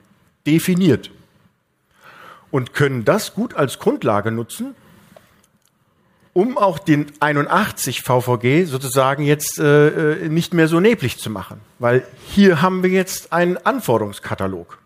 definiert 0.45 1.11
und 2.53 2.75
können 2.75 3.03
das 3.03 3.33
gut 3.33 3.55
als 3.55 3.79
Grundlage 3.79 4.29
nutzen, 4.29 4.75
um 6.33 6.55
auch 6.55 6.77
den 6.77 7.11
81 7.19 8.03
VVG 8.03 8.65
sozusagen 8.65 9.23
jetzt 9.23 9.57
äh, 9.57 9.87
äh, 9.87 10.29
nicht 10.29 10.53
mehr 10.53 10.67
so 10.67 10.79
neblig 10.79 11.17
zu 11.17 11.31
machen. 11.31 11.61
Weil 11.79 12.05
hier 12.27 12.61
haben 12.61 12.83
wir 12.83 12.91
jetzt 12.91 13.33
einen 13.33 13.57
Anforderungskatalog. 13.57 14.77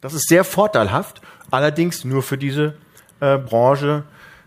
Das 0.00 0.14
ist 0.14 0.28
sehr 0.28 0.42
vorteilhaft, 0.42 1.22
allerdings 1.52 2.04
nur 2.04 2.24
für 2.24 2.36
diese 2.36 2.74
äh, 3.20 3.38
Branche, 3.38 4.02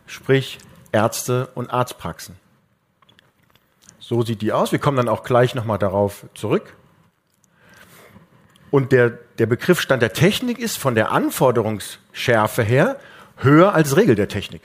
sprich 0.06 0.58
Ärzte 0.92 1.48
und 1.56 1.72
Arztpraxen. 1.72 2.36
So 4.00 4.22
sieht 4.22 4.42
die 4.42 4.52
aus. 4.52 4.74
Wir 4.74 4.80
kommen 4.80 4.98
dann 4.98 5.08
auch 5.08 5.24
gleich 5.24 5.56
nochmal 5.56 5.80
darauf 5.80 6.26
zurück. 6.34 6.76
Und 8.74 8.92
der, 8.92 9.12
der 9.38 9.46
Begriff 9.46 9.80
Stand 9.80 10.02
der 10.02 10.14
Technik 10.14 10.58
ist 10.58 10.80
von 10.80 10.96
der 10.96 11.12
Anforderungsschärfe 11.12 12.64
her 12.64 12.98
höher 13.38 13.76
als 13.76 13.96
Regel 13.98 14.16
der 14.16 14.30
Technik. 14.30 14.64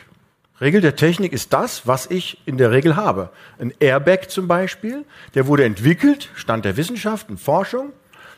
Regel 0.62 0.80
der 0.80 0.96
Technik 0.96 1.34
ist 1.34 1.52
das, 1.52 1.86
was 1.86 2.06
ich 2.10 2.40
in 2.46 2.56
der 2.56 2.70
Regel 2.70 2.96
habe. 2.96 3.28
Ein 3.58 3.74
Airbag 3.80 4.30
zum 4.30 4.48
Beispiel, 4.48 5.04
der 5.34 5.46
wurde 5.46 5.66
entwickelt, 5.66 6.30
Stand 6.36 6.64
der 6.64 6.78
Wissenschaft 6.78 7.28
und 7.28 7.38
Forschung. 7.38 7.92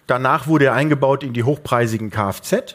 Danach 0.08 0.48
wurde 0.48 0.64
er 0.64 0.72
eingebaut 0.72 1.22
in 1.22 1.34
die 1.34 1.44
hochpreisigen 1.44 2.10
Kfz. 2.10 2.74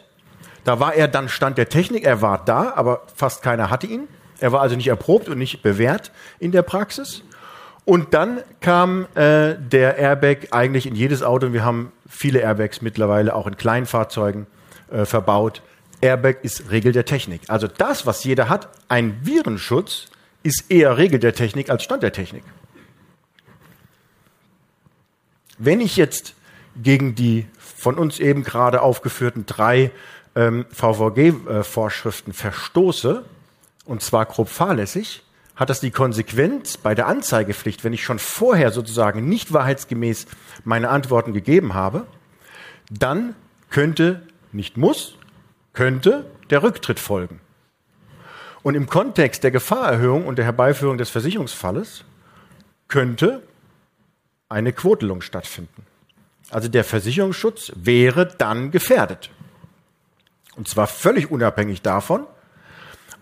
Da 0.64 0.80
war 0.80 0.94
er 0.94 1.06
dann 1.06 1.28
Stand 1.28 1.58
der 1.58 1.68
Technik, 1.68 2.02
er 2.02 2.22
war 2.22 2.42
da, 2.46 2.72
aber 2.76 3.02
fast 3.14 3.42
keiner 3.42 3.68
hatte 3.68 3.86
ihn. 3.86 4.08
Er 4.40 4.52
war 4.52 4.62
also 4.62 4.74
nicht 4.74 4.88
erprobt 4.88 5.28
und 5.28 5.36
nicht 5.36 5.60
bewährt 5.60 6.12
in 6.38 6.50
der 6.50 6.62
Praxis. 6.62 7.24
Und 7.86 8.14
dann 8.14 8.40
kam 8.60 9.06
äh, 9.14 9.54
der 9.58 9.96
Airbag 9.96 10.48
eigentlich 10.50 10.86
in 10.86 10.96
jedes 10.96 11.22
Auto. 11.22 11.46
Und 11.46 11.52
wir 11.52 11.64
haben 11.64 11.92
viele 12.08 12.40
Airbags 12.40 12.82
mittlerweile 12.82 13.34
auch 13.34 13.46
in 13.46 13.56
kleinen 13.56 13.86
Fahrzeugen 13.86 14.48
äh, 14.90 15.04
verbaut. 15.04 15.62
Airbag 16.00 16.38
ist 16.42 16.70
Regel 16.72 16.90
der 16.90 17.04
Technik. 17.04 17.42
Also 17.46 17.68
das, 17.68 18.04
was 18.04 18.24
jeder 18.24 18.48
hat, 18.48 18.68
ein 18.88 19.20
Virenschutz, 19.22 20.08
ist 20.42 20.68
eher 20.68 20.98
Regel 20.98 21.20
der 21.20 21.32
Technik 21.32 21.70
als 21.70 21.84
Stand 21.84 22.02
der 22.02 22.12
Technik. 22.12 22.42
Wenn 25.56 25.80
ich 25.80 25.96
jetzt 25.96 26.34
gegen 26.82 27.14
die 27.14 27.46
von 27.58 27.98
uns 27.98 28.18
eben 28.18 28.42
gerade 28.42 28.82
aufgeführten 28.82 29.46
drei 29.46 29.92
ähm, 30.34 30.66
VVG-Vorschriften 30.72 32.32
verstoße, 32.32 33.24
und 33.84 34.02
zwar 34.02 34.26
grob 34.26 34.48
fahrlässig, 34.48 35.22
hat 35.56 35.70
das 35.70 35.80
die 35.80 35.90
Konsequenz 35.90 36.76
bei 36.76 36.94
der 36.94 37.06
Anzeigepflicht, 37.06 37.82
wenn 37.82 37.94
ich 37.94 38.04
schon 38.04 38.18
vorher 38.18 38.70
sozusagen 38.70 39.28
nicht 39.28 39.52
wahrheitsgemäß 39.52 40.26
meine 40.64 40.90
Antworten 40.90 41.32
gegeben 41.32 41.74
habe, 41.74 42.06
dann 42.90 43.34
könnte, 43.70 44.22
nicht 44.52 44.76
muss, 44.76 45.16
könnte 45.72 46.26
der 46.50 46.62
Rücktritt 46.62 47.00
folgen. 47.00 47.40
Und 48.62 48.74
im 48.74 48.88
Kontext 48.88 49.44
der 49.44 49.50
Gefahrerhöhung 49.50 50.26
und 50.26 50.36
der 50.36 50.44
Herbeiführung 50.44 50.98
des 50.98 51.10
Versicherungsfalles 51.10 52.04
könnte 52.88 53.42
eine 54.48 54.72
Quotelung 54.72 55.22
stattfinden. 55.22 55.86
Also 56.50 56.68
der 56.68 56.84
Versicherungsschutz 56.84 57.72
wäre 57.74 58.26
dann 58.26 58.70
gefährdet. 58.70 59.30
Und 60.56 60.68
zwar 60.68 60.86
völlig 60.86 61.30
unabhängig 61.30 61.82
davon, 61.82 62.26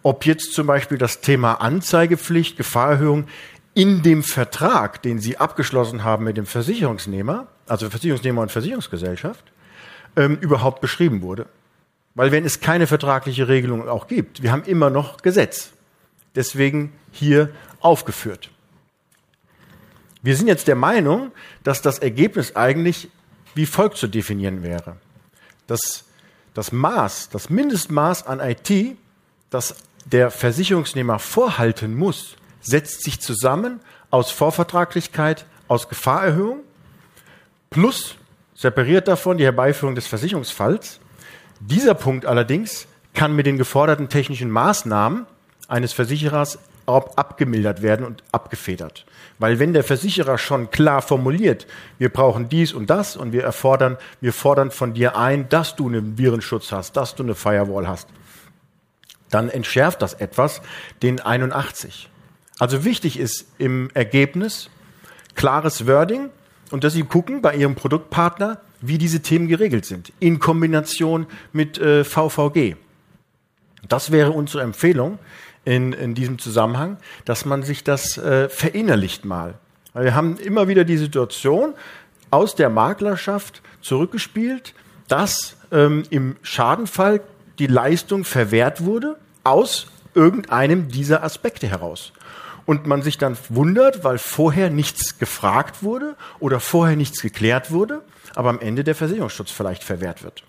ob 0.05 0.27
jetzt 0.27 0.53
zum 0.53 0.69
Beispiel 0.69 0.99
das 0.99 1.21
Thema 1.21 1.55
Anzeigepflicht, 1.55 2.57
Gefahrerhöhung 2.57 3.27
in 3.75 4.03
dem 4.03 4.23
Vertrag, 4.23 5.03
den 5.03 5.19
Sie 5.19 5.39
abgeschlossen 5.39 6.05
haben 6.05 6.25
mit 6.25 6.37
dem 6.37 6.47
Versicherungsnehmer, 6.47 7.49
also 7.67 7.91
Versicherungsnehmer 7.91 8.43
und 8.43 8.53
Versicherungsgesellschaft, 8.53 9.45
ähm, 10.15 10.39
überhaupt 10.41 10.81
beschrieben 10.81 11.23
wurde. 11.23 11.47
Weil 12.15 12.31
wenn 12.31 12.45
es 12.45 12.61
keine 12.61 12.87
vertragliche 12.87 13.49
Regelung 13.49 13.89
auch 13.89 14.07
gibt, 14.07 14.43
wir 14.43 14.53
haben 14.53 14.63
immer 14.65 14.91
noch 14.91 15.17
Gesetz. 15.23 15.73
Deswegen 16.37 16.93
hier 17.11 17.51
aufgeführt. 17.81 18.51
Wir 20.23 20.37
sind 20.37 20.47
jetzt 20.47 20.69
der 20.69 20.77
Meinung, 20.77 21.33
dass 21.65 21.83
das 21.83 21.99
Ergebnis 21.99 22.55
eigentlich 22.55 23.09
wie 23.55 23.67
folgt 23.67 23.97
zu 23.97 24.07
definieren 24.07 24.63
wäre. 24.63 24.97
Das, 25.67 26.05
das 26.53 26.73
Maß, 26.73 27.31
das 27.31 27.51
Mindestmaß 27.51 28.27
an 28.27 28.41
IT, 28.41 28.97
das 29.51 29.77
der 30.05 30.31
Versicherungsnehmer 30.31 31.19
vorhalten 31.19 31.95
muss, 31.95 32.37
setzt 32.61 33.03
sich 33.03 33.21
zusammen 33.21 33.81
aus 34.11 34.31
Vorvertraglichkeit, 34.31 35.47
aus 35.69 35.89
Gefahrerhöhung 35.89 36.61
plus 37.71 38.17
separiert 38.55 39.09
davon 39.09 39.39
die 39.39 39.45
Herbeiführung 39.45 39.95
des 39.95 40.07
Versicherungsfalls. 40.07 41.01
Dieser 41.61 41.95
Punkt 41.95 42.27
allerdings 42.27 42.87
kann 43.13 43.35
mit 43.35 43.47
den 43.47 43.59
geforderten 43.59 44.09
technischen 44.09 44.51
Maßnahmen 44.51 45.27
eines 45.69 45.93
Versicherers 45.93 46.59
abgemildert 46.87 47.83
werden 47.83 48.05
und 48.05 48.23
abgefedert. 48.31 49.07
Weil 49.39 49.59
wenn 49.59 49.73
der 49.73 49.85
Versicherer 49.85 50.39
schon 50.39 50.71
klar 50.71 51.01
formuliert, 51.03 51.67
wir 51.99 52.11
brauchen 52.11 52.49
dies 52.49 52.73
und 52.73 52.91
das 52.91 53.17
und 53.17 53.33
wir 53.33 53.43
erfordern, 53.43 53.97
wir 54.21 54.33
fordern 54.33 54.71
von 54.71 54.95
dir 54.95 55.17
ein, 55.17 55.49
dass 55.49 55.77
du 55.77 55.89
einen 55.89 56.19
Virenschutz 56.19 56.73
hast, 56.73 56.97
dass 56.97 57.15
du 57.15 57.23
eine 57.23 57.35
Firewall 57.35 57.89
hast, 57.89 58.09
dann 59.35 59.51
entschärft 59.51 60.01
das 60.01 60.15
etwas 60.15 60.63
den 61.03 61.21
81. 61.21 62.09
Also 62.61 62.85
wichtig 62.85 63.19
ist 63.19 63.47
im 63.59 63.91
Ergebnis 63.93 64.71
klares 65.35 65.89
Wording 65.89 66.31
und 66.71 66.85
dass 66.85 66.93
Sie 66.93 67.03
gucken 67.03 67.43
bei 67.43 67.57
Ihrem 67.57 67.75
Produktpartner, 67.75 68.61
wie 68.81 68.97
diese 68.97 69.21
Themen 69.23 69.49
geregelt 69.49 69.87
sind, 69.87 70.13
in 70.21 70.39
Kombination 70.39 71.27
mit 71.53 71.79
äh, 71.79 72.05
VVG. 72.05 72.77
Das 73.89 74.13
wäre 74.13 74.31
unsere 74.31 74.63
Empfehlung 74.63 75.19
in, 75.65 75.93
in 75.93 76.15
diesem 76.15 76.39
Zusammenhang, 76.39 76.99
dass 77.25 77.45
man 77.45 77.65
sich 77.65 77.83
das 77.83 78.17
äh, 78.17 78.49
verinnerlicht 78.49 79.25
mal. 79.25 79.55
Wir 79.95 80.15
haben 80.15 80.37
immer 80.37 80.69
wieder 80.69 80.85
die 80.85 80.97
Situation 80.97 81.75
aus 82.31 82.55
der 82.55 82.71
Maklerschaft 82.71 83.63
zurückgespielt, 83.81 84.75
dass 85.09 85.57
ähm, 85.73 86.05
im 86.11 86.37
Schadenfall 86.43 87.21
die 87.59 87.67
Leistung 87.67 88.25
verwehrt 88.25 88.85
wurde 88.85 89.17
aus 89.45 89.87
irgendeinem 90.15 90.89
dieser 90.89 91.23
Aspekte 91.23 91.67
heraus. 91.67 92.13
Und 92.67 92.87
man 92.87 93.03
sich 93.03 93.19
dann 93.19 93.37
wundert, 93.51 94.05
weil 94.05 94.19
vorher 94.19 94.71
nichts 94.71 95.19
gefragt 95.19 95.83
wurde 95.83 96.17
oder 96.41 96.61
vorher 96.61 96.97
nichts 96.97 97.21
geklärt 97.21 97.71
wurde, 97.71 98.03
aber 98.35 98.49
am 98.49 98.61
Ende 98.61 98.85
der 98.85 98.95
Versicherungsschutz 98.95 99.51
vielleicht 99.51 99.85
verwehrt 99.85 100.23
wird. 100.23 100.45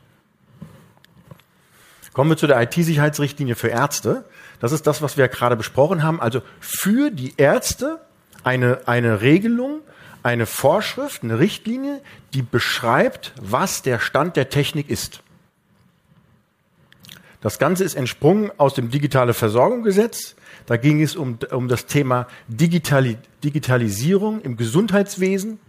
Kommen 2.14 2.30
wir 2.30 2.38
zu 2.38 2.48
der 2.48 2.62
IT-Sicherheitsrichtlinie 2.62 3.56
für 3.56 3.68
Ärzte. 3.68 4.24
Das 4.62 4.72
ist 4.72 4.88
das, 4.88 5.02
was 5.02 5.18
wir 5.18 5.28
gerade 5.28 5.58
besprochen 5.58 6.02
haben. 6.02 6.22
Also 6.22 6.42
für 6.62 7.12
die 7.12 7.34
Ärzte 7.36 8.00
eine, 8.46 8.80
eine 8.86 9.20
Regelung, 9.20 9.82
eine 10.24 10.46
Vorschrift, 10.46 11.24
eine 11.24 11.40
Richtlinie, 11.40 12.02
die 12.34 12.42
beschreibt, 12.42 13.34
was 13.42 13.82
der 13.82 14.00
Stand 14.00 14.38
der 14.38 14.50
Technik 14.50 14.90
ist. 14.90 15.20
Das 17.46 17.60
Ganze 17.60 17.84
ist 17.84 17.94
entsprungen 17.94 18.50
aus 18.58 18.74
dem 18.74 18.90
Digitale 18.90 19.36
Versorgungsgesetz. 19.36 20.34
Da 20.66 20.78
ging 20.78 21.04
es 21.04 21.16
um, 21.16 21.38
um 21.52 21.68
das 21.68 21.86
Thema 21.86 22.26
Digitali 22.48 23.20
Digitalisierung 23.44 24.42
im 24.42 24.58
Gesundheitswesen 24.58 25.60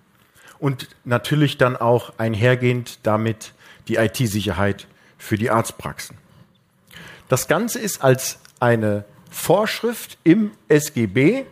und 0.59 0.88
natürlich 1.04 1.59
dann 1.59 1.76
auch 1.76 2.14
einhergehend 2.16 3.00
damit 3.02 3.52
die 3.88 3.97
IT-Sicherheit 3.97 4.87
für 5.18 5.37
die 5.37 5.50
Arztpraxen. 5.50 6.16
Das 7.28 7.47
Ganze 7.47 7.78
ist 7.78 8.02
als 8.02 8.38
eine 8.59 9.04
Vorschrift 9.30 10.16
im 10.25 10.52
SGB 10.68 11.45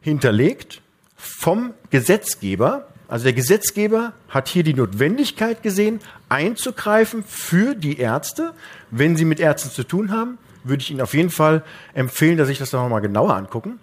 hinterlegt 0.00 0.80
vom 1.14 1.74
Gesetzgeber. 1.90 2.88
Also 3.06 3.24
der 3.24 3.34
Gesetzgeber 3.34 4.14
hat 4.30 4.48
hier 4.48 4.62
die 4.62 4.72
Notwendigkeit 4.72 5.62
gesehen, 5.62 6.00
einzugreifen 6.32 7.22
für 7.24 7.74
die 7.74 7.98
Ärzte. 7.98 8.54
Wenn 8.90 9.16
Sie 9.16 9.26
mit 9.26 9.38
Ärzten 9.38 9.70
zu 9.70 9.84
tun 9.84 10.10
haben, 10.10 10.38
würde 10.64 10.80
ich 10.80 10.90
Ihnen 10.90 11.02
auf 11.02 11.12
jeden 11.12 11.30
Fall 11.30 11.62
empfehlen, 11.92 12.38
dass 12.38 12.48
sich 12.48 12.58
das 12.58 12.72
noch 12.72 12.88
mal 12.88 13.00
genauer 13.00 13.34
angucken. 13.36 13.78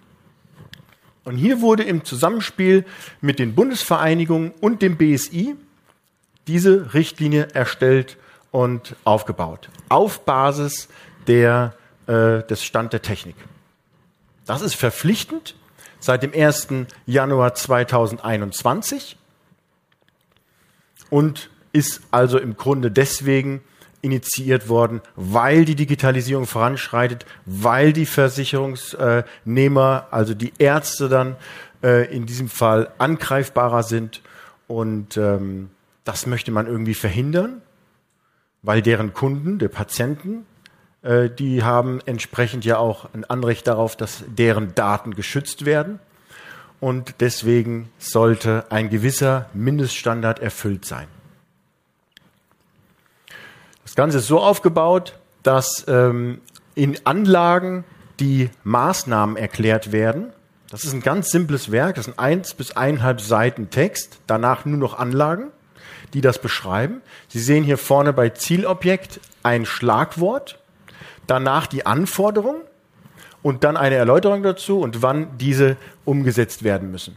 Und 1.24 1.36
hier 1.36 1.60
wurde 1.60 1.84
im 1.84 2.04
Zusammenspiel 2.04 2.84
mit 3.20 3.38
den 3.38 3.54
Bundesvereinigungen 3.54 4.50
und 4.60 4.82
dem 4.82 4.96
BSI 4.96 5.54
diese 6.48 6.92
Richtlinie 6.92 7.48
erstellt 7.52 8.16
und 8.50 8.96
aufgebaut. 9.04 9.68
Auf 9.88 10.24
Basis 10.24 10.88
der, 11.28 11.74
äh, 12.08 12.42
des 12.42 12.64
Stand 12.64 12.92
der 12.92 13.02
Technik. 13.02 13.36
Das 14.46 14.60
ist 14.60 14.74
verpflichtend 14.74 15.54
seit 16.00 16.24
dem 16.24 16.32
1. 16.34 16.88
Januar 17.06 17.54
2021 17.54 19.16
und 21.10 21.50
ist 21.72 22.00
also 22.10 22.38
im 22.38 22.56
Grunde 22.56 22.90
deswegen 22.90 23.60
initiiert 24.02 24.68
worden, 24.68 25.00
weil 25.16 25.64
die 25.64 25.74
Digitalisierung 25.74 26.46
voranschreitet, 26.46 27.26
weil 27.44 27.92
die 27.92 28.06
Versicherungsnehmer, 28.06 30.06
also 30.10 30.34
die 30.34 30.52
Ärzte 30.58 31.08
dann 31.08 31.36
äh, 31.82 32.14
in 32.14 32.26
diesem 32.26 32.48
Fall 32.48 32.90
angreifbarer 32.98 33.82
sind 33.82 34.22
und 34.66 35.16
ähm, 35.16 35.70
das 36.04 36.26
möchte 36.26 36.50
man 36.50 36.66
irgendwie 36.66 36.94
verhindern, 36.94 37.60
weil 38.62 38.82
deren 38.82 39.12
Kunden, 39.12 39.58
der 39.58 39.68
Patienten, 39.68 40.46
äh, 41.02 41.28
die 41.28 41.62
haben 41.62 42.00
entsprechend 42.06 42.64
ja 42.64 42.78
auch 42.78 43.08
ein 43.12 43.24
Anrecht 43.24 43.66
darauf, 43.66 43.96
dass 43.96 44.24
deren 44.26 44.74
Daten 44.74 45.14
geschützt 45.14 45.66
werden 45.66 45.98
und 46.80 47.16
deswegen 47.20 47.90
sollte 47.98 48.64
ein 48.70 48.88
gewisser 48.88 49.50
Mindeststandard 49.52 50.40
erfüllt 50.40 50.86
sein. 50.86 51.06
Das 53.90 53.96
Ganze 53.96 54.18
ist 54.18 54.28
so 54.28 54.38
aufgebaut, 54.38 55.18
dass 55.42 55.84
ähm, 55.88 56.40
in 56.76 57.04
Anlagen 57.06 57.82
die 58.20 58.48
Maßnahmen 58.62 59.36
erklärt 59.36 59.90
werden. 59.90 60.32
Das 60.70 60.84
ist 60.84 60.92
ein 60.92 61.00
ganz 61.02 61.32
simples 61.32 61.72
Werk, 61.72 61.96
das 61.96 62.04
sind 62.04 62.16
eins 62.16 62.54
bis 62.54 62.76
eineinhalb 62.76 63.20
Seiten 63.20 63.70
Text, 63.70 64.20
danach 64.28 64.64
nur 64.64 64.78
noch 64.78 64.96
Anlagen, 64.96 65.48
die 66.14 66.20
das 66.20 66.40
beschreiben. 66.40 67.02
Sie 67.26 67.40
sehen 67.40 67.64
hier 67.64 67.78
vorne 67.78 68.12
bei 68.12 68.28
Zielobjekt 68.28 69.18
ein 69.42 69.66
Schlagwort, 69.66 70.60
danach 71.26 71.66
die 71.66 71.84
Anforderung 71.84 72.60
und 73.42 73.64
dann 73.64 73.76
eine 73.76 73.96
Erläuterung 73.96 74.44
dazu 74.44 74.78
und 74.78 75.02
wann 75.02 75.36
diese 75.38 75.76
umgesetzt 76.04 76.62
werden 76.62 76.92
müssen. 76.92 77.16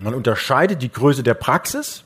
Man 0.00 0.14
unterscheidet 0.14 0.80
die 0.80 0.90
Größe 0.90 1.22
der 1.22 1.34
Praxis 1.34 2.04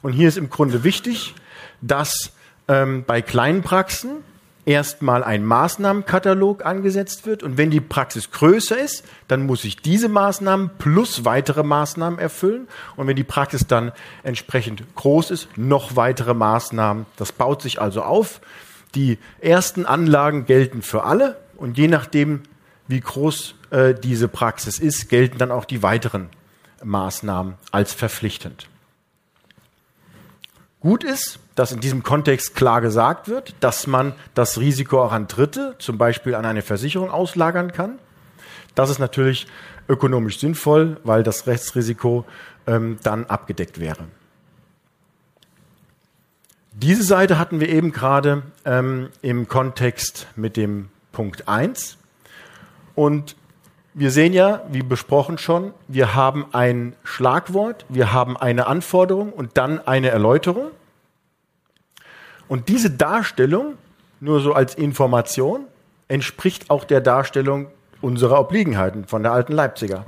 und 0.00 0.12
hier 0.12 0.28
ist 0.28 0.38
im 0.38 0.48
Grunde 0.48 0.84
wichtig, 0.84 1.34
dass 1.80 2.30
ähm, 2.70 3.04
bei 3.04 3.20
kleinen 3.20 3.62
Praxen 3.62 4.22
erstmal 4.64 5.24
ein 5.24 5.44
Maßnahmenkatalog 5.44 6.64
angesetzt 6.64 7.26
wird 7.26 7.42
und 7.42 7.58
wenn 7.58 7.70
die 7.70 7.80
Praxis 7.80 8.30
größer 8.30 8.78
ist, 8.78 9.04
dann 9.26 9.44
muss 9.44 9.64
ich 9.64 9.78
diese 9.78 10.08
Maßnahmen 10.08 10.70
plus 10.78 11.24
weitere 11.24 11.64
Maßnahmen 11.64 12.20
erfüllen 12.20 12.68
und 12.94 13.08
wenn 13.08 13.16
die 13.16 13.24
Praxis 13.24 13.66
dann 13.66 13.90
entsprechend 14.22 14.84
groß 14.94 15.32
ist, 15.32 15.48
noch 15.56 15.96
weitere 15.96 16.34
Maßnahmen. 16.34 17.06
Das 17.16 17.32
baut 17.32 17.62
sich 17.62 17.80
also 17.80 18.02
auf. 18.02 18.40
Die 18.94 19.18
ersten 19.40 19.84
Anlagen 19.86 20.46
gelten 20.46 20.82
für 20.82 21.04
alle 21.04 21.38
und 21.56 21.76
je 21.76 21.88
nachdem, 21.88 22.42
wie 22.86 23.00
groß 23.00 23.54
äh, 23.70 23.94
diese 23.94 24.28
Praxis 24.28 24.78
ist, 24.78 25.08
gelten 25.08 25.38
dann 25.38 25.50
auch 25.50 25.64
die 25.64 25.82
weiteren 25.82 26.28
Maßnahmen 26.84 27.54
als 27.72 27.94
verpflichtend. 27.94 28.68
Gut 30.80 31.04
ist, 31.04 31.38
dass 31.54 31.72
in 31.72 31.80
diesem 31.80 32.02
Kontext 32.02 32.56
klar 32.56 32.80
gesagt 32.80 33.28
wird, 33.28 33.54
dass 33.60 33.86
man 33.86 34.14
das 34.34 34.58
Risiko 34.58 35.02
auch 35.02 35.12
an 35.12 35.28
Dritte, 35.28 35.74
zum 35.78 35.98
Beispiel 35.98 36.34
an 36.34 36.46
eine 36.46 36.62
Versicherung, 36.62 37.10
auslagern 37.10 37.72
kann. 37.72 37.98
Das 38.74 38.88
ist 38.88 38.98
natürlich 38.98 39.46
ökonomisch 39.88 40.38
sinnvoll, 40.38 40.98
weil 41.04 41.22
das 41.22 41.46
Rechtsrisiko 41.46 42.24
ähm, 42.66 42.98
dann 43.02 43.26
abgedeckt 43.26 43.78
wäre. 43.78 44.06
Diese 46.72 47.02
Seite 47.02 47.38
hatten 47.38 47.60
wir 47.60 47.68
eben 47.68 47.92
gerade 47.92 48.42
ähm, 48.64 49.10
im 49.20 49.48
Kontext 49.48 50.28
mit 50.34 50.56
dem 50.56 50.88
Punkt 51.12 51.46
1. 51.46 51.98
Und 52.94 53.36
wir 54.00 54.10
sehen 54.10 54.32
ja, 54.32 54.62
wie 54.72 54.82
besprochen 54.82 55.36
schon, 55.36 55.74
wir 55.86 56.14
haben 56.14 56.46
ein 56.52 56.96
Schlagwort, 57.04 57.84
wir 57.90 58.14
haben 58.14 58.38
eine 58.38 58.66
Anforderung 58.66 59.30
und 59.30 59.58
dann 59.58 59.86
eine 59.86 60.08
Erläuterung. 60.08 60.70
Und 62.48 62.70
diese 62.70 62.90
Darstellung, 62.90 63.74
nur 64.18 64.40
so 64.40 64.54
als 64.54 64.74
Information, 64.74 65.66
entspricht 66.08 66.70
auch 66.70 66.84
der 66.84 67.02
Darstellung 67.02 67.66
unserer 68.00 68.40
Obliegenheiten 68.40 69.04
von 69.04 69.22
der 69.22 69.32
alten 69.32 69.52
Leipziger. 69.52 70.06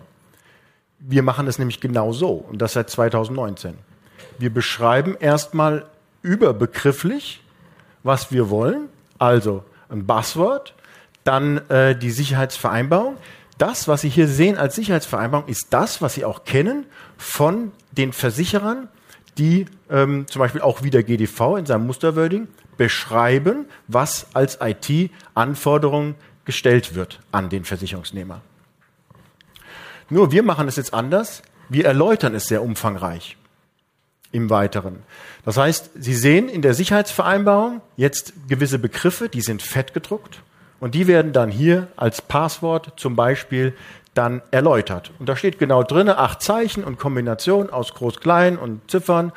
Wir 0.98 1.22
machen 1.22 1.46
es 1.46 1.59
nämlich 1.59 1.83
genau 1.83 2.12
so 2.12 2.31
und 2.31 2.62
das 2.62 2.72
seit 2.72 2.88
2019. 2.88 3.74
Wir 4.38 4.55
beschreiben 4.55 5.18
erstmal 5.20 5.85
überbegrifflich, 6.22 7.44
was 8.05 8.33
wir 8.33 8.48
wollen, 8.48 8.88
also 9.18 9.64
ein 9.90 10.07
Buzzword, 10.07 10.72
dann 11.24 11.59
äh, 11.68 11.94
die 11.94 12.11
Sicherheitsvereinbarung, 12.11 13.18
das, 13.58 13.88
was 13.88 14.00
Sie 14.00 14.08
hier 14.08 14.28
sehen 14.28 14.56
als 14.56 14.74
Sicherheitsvereinbarung, 14.76 15.48
ist 15.48 15.68
das, 15.70 16.02
was 16.02 16.14
Sie 16.14 16.24
auch 16.24 16.44
kennen 16.44 16.86
von 17.16 17.72
den 17.92 18.12
Versicherern, 18.12 18.88
die 19.38 19.66
ähm, 19.90 20.26
zum 20.28 20.40
Beispiel 20.40 20.60
auch 20.60 20.82
wie 20.82 20.90
der 20.90 21.02
GDV 21.02 21.56
in 21.56 21.66
seinem 21.66 21.86
Musterwording 21.86 22.48
beschreiben, 22.76 23.66
was 23.88 24.26
als 24.34 24.58
IT-Anforderung 24.60 26.14
gestellt 26.44 26.94
wird 26.94 27.20
an 27.30 27.48
den 27.48 27.64
Versicherungsnehmer. 27.64 28.40
Nur 30.10 30.32
wir 30.32 30.42
machen 30.42 30.68
es 30.68 30.76
jetzt 30.76 30.92
anders. 30.92 31.42
Wir 31.68 31.86
erläutern 31.86 32.34
es 32.34 32.46
sehr 32.46 32.62
umfangreich 32.62 33.36
im 34.32 34.50
Weiteren. 34.50 35.02
Das 35.44 35.56
heißt, 35.56 35.90
Sie 35.94 36.14
sehen 36.14 36.48
in 36.48 36.62
der 36.62 36.74
Sicherheitsvereinbarung 36.74 37.80
jetzt 37.96 38.32
gewisse 38.48 38.78
Begriffe, 38.78 39.28
die 39.28 39.40
sind 39.40 39.62
fett 39.62 39.94
gedruckt. 39.94 40.42
Und 40.83 40.97
die 40.97 41.07
werden 41.07 41.33
dann 41.33 41.53
hier 41.53 41.87
als 41.95 42.21
Passwort 42.21 42.95
zum 42.97 43.14
Beispiel 43.14 43.73
dann 44.14 44.42
erläutert. 44.51 45.12
Und 45.21 45.29
da 45.29 45.37
steht 45.37 45.61
genau 45.61 45.85
drin, 45.85 46.09
acht 46.09 46.42
Zeichen 46.42 46.83
und 46.83 46.99
Kombination 46.99 47.71
aus 47.71 47.95
Groß-Klein 47.95 48.59
und 48.59 48.90
Ziffern 48.90 49.31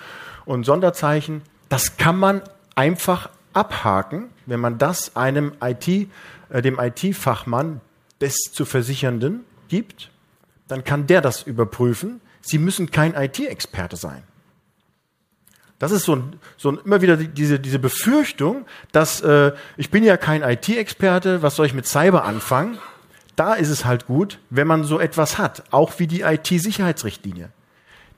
und 0.46 0.66
Sonderzeichen. 0.66 1.44
Das 1.70 1.98
kann 1.98 2.18
man 2.18 2.42
einfach 2.74 3.30
abhaken, 3.54 4.32
wenn 4.48 4.60
man 4.60 4.80
das 4.80 5.16
einem 5.16 5.52
IT, 5.62 5.88
äh, 5.88 6.08
dem 6.64 6.80
IT-Fachmann 6.80 7.80
des 8.20 8.36
zu 8.52 8.66
Versichernden 8.66 9.46
gibt, 9.68 10.10
dann 10.68 10.84
kann 10.84 11.06
der 11.06 11.22
das 11.22 11.44
überprüfen. 11.44 12.22
Sie 12.42 12.58
müssen 12.58 12.90
kein 12.90 13.14
IT-Experte 13.14 13.98
sein. 13.98 14.24
Das 15.80 15.92
ist 15.92 16.06
so, 16.06 16.16
ein, 16.16 16.40
so 16.58 16.72
ein, 16.72 16.80
immer 16.86 17.02
wieder 17.02 17.18
diese, 17.18 17.60
diese 17.60 17.80
Befürchtung, 17.80 18.66
dass 18.92 19.22
äh, 19.22 19.52
ich 19.76 19.92
bin 19.92 20.04
ja 20.04 20.16
kein 20.16 20.42
IT-Experte, 20.42 21.42
was 21.42 21.56
soll 21.58 21.66
ich 21.66 21.74
mit 21.74 21.86
Cyber 21.86 22.24
anfangen? 22.24 22.78
Da 23.36 23.54
ist 23.56 23.70
es 23.70 23.84
halt 23.84 24.08
gut, 24.08 24.40
wenn 24.50 24.68
man 24.68 24.86
so 24.86 25.00
etwas 25.00 25.38
hat, 25.38 25.64
auch 25.72 26.00
wie 26.00 26.08
die 26.08 26.22
IT-Sicherheitsrichtlinie. 26.22 27.50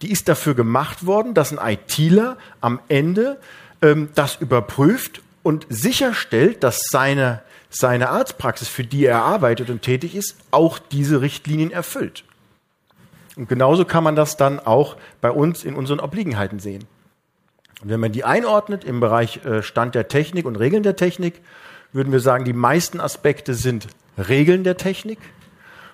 Die 0.03 0.11
ist 0.11 0.29
dafür 0.29 0.53
gemacht 0.53 1.07
worden, 1.07 1.33
dass 1.33 1.51
ein 1.51 1.73
ITler 1.73 2.37
am 2.61 2.79
Ende 2.87 3.39
ähm, 3.81 4.09
das 4.13 4.35
überprüft 4.35 5.23
und 5.41 5.65
sicherstellt, 5.69 6.63
dass 6.63 6.81
seine, 6.91 7.41
seine 7.71 8.09
Arztpraxis, 8.09 8.67
für 8.67 8.83
die 8.83 9.05
er 9.05 9.23
arbeitet 9.23 9.71
und 9.71 9.81
tätig 9.81 10.13
ist, 10.13 10.35
auch 10.51 10.77
diese 10.77 11.21
Richtlinien 11.21 11.71
erfüllt. 11.71 12.23
Und 13.35 13.49
genauso 13.49 13.85
kann 13.85 14.03
man 14.03 14.15
das 14.15 14.37
dann 14.37 14.59
auch 14.59 14.97
bei 15.21 15.31
uns 15.31 15.63
in 15.63 15.75
unseren 15.75 15.99
Obliegenheiten 15.99 16.59
sehen. 16.59 16.85
Und 17.81 17.89
wenn 17.89 17.99
man 17.99 18.11
die 18.11 18.23
einordnet 18.23 18.83
im 18.83 18.99
Bereich 18.99 19.45
äh, 19.45 19.61
Stand 19.61 19.95
der 19.95 20.07
Technik 20.07 20.45
und 20.45 20.55
Regeln 20.55 20.83
der 20.83 20.95
Technik, 20.95 21.41
würden 21.93 22.11
wir 22.11 22.19
sagen, 22.19 22.45
die 22.45 22.53
meisten 22.53 22.99
Aspekte 22.99 23.53
sind 23.53 23.87
Regeln 24.17 24.63
der 24.63 24.77
Technik 24.77 25.19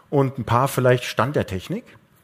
und 0.10 0.38
ein 0.38 0.46
paar 0.46 0.68
vielleicht 0.68 1.04
Stand 1.04 1.36
der 1.36 1.46
Technik. 1.46 1.84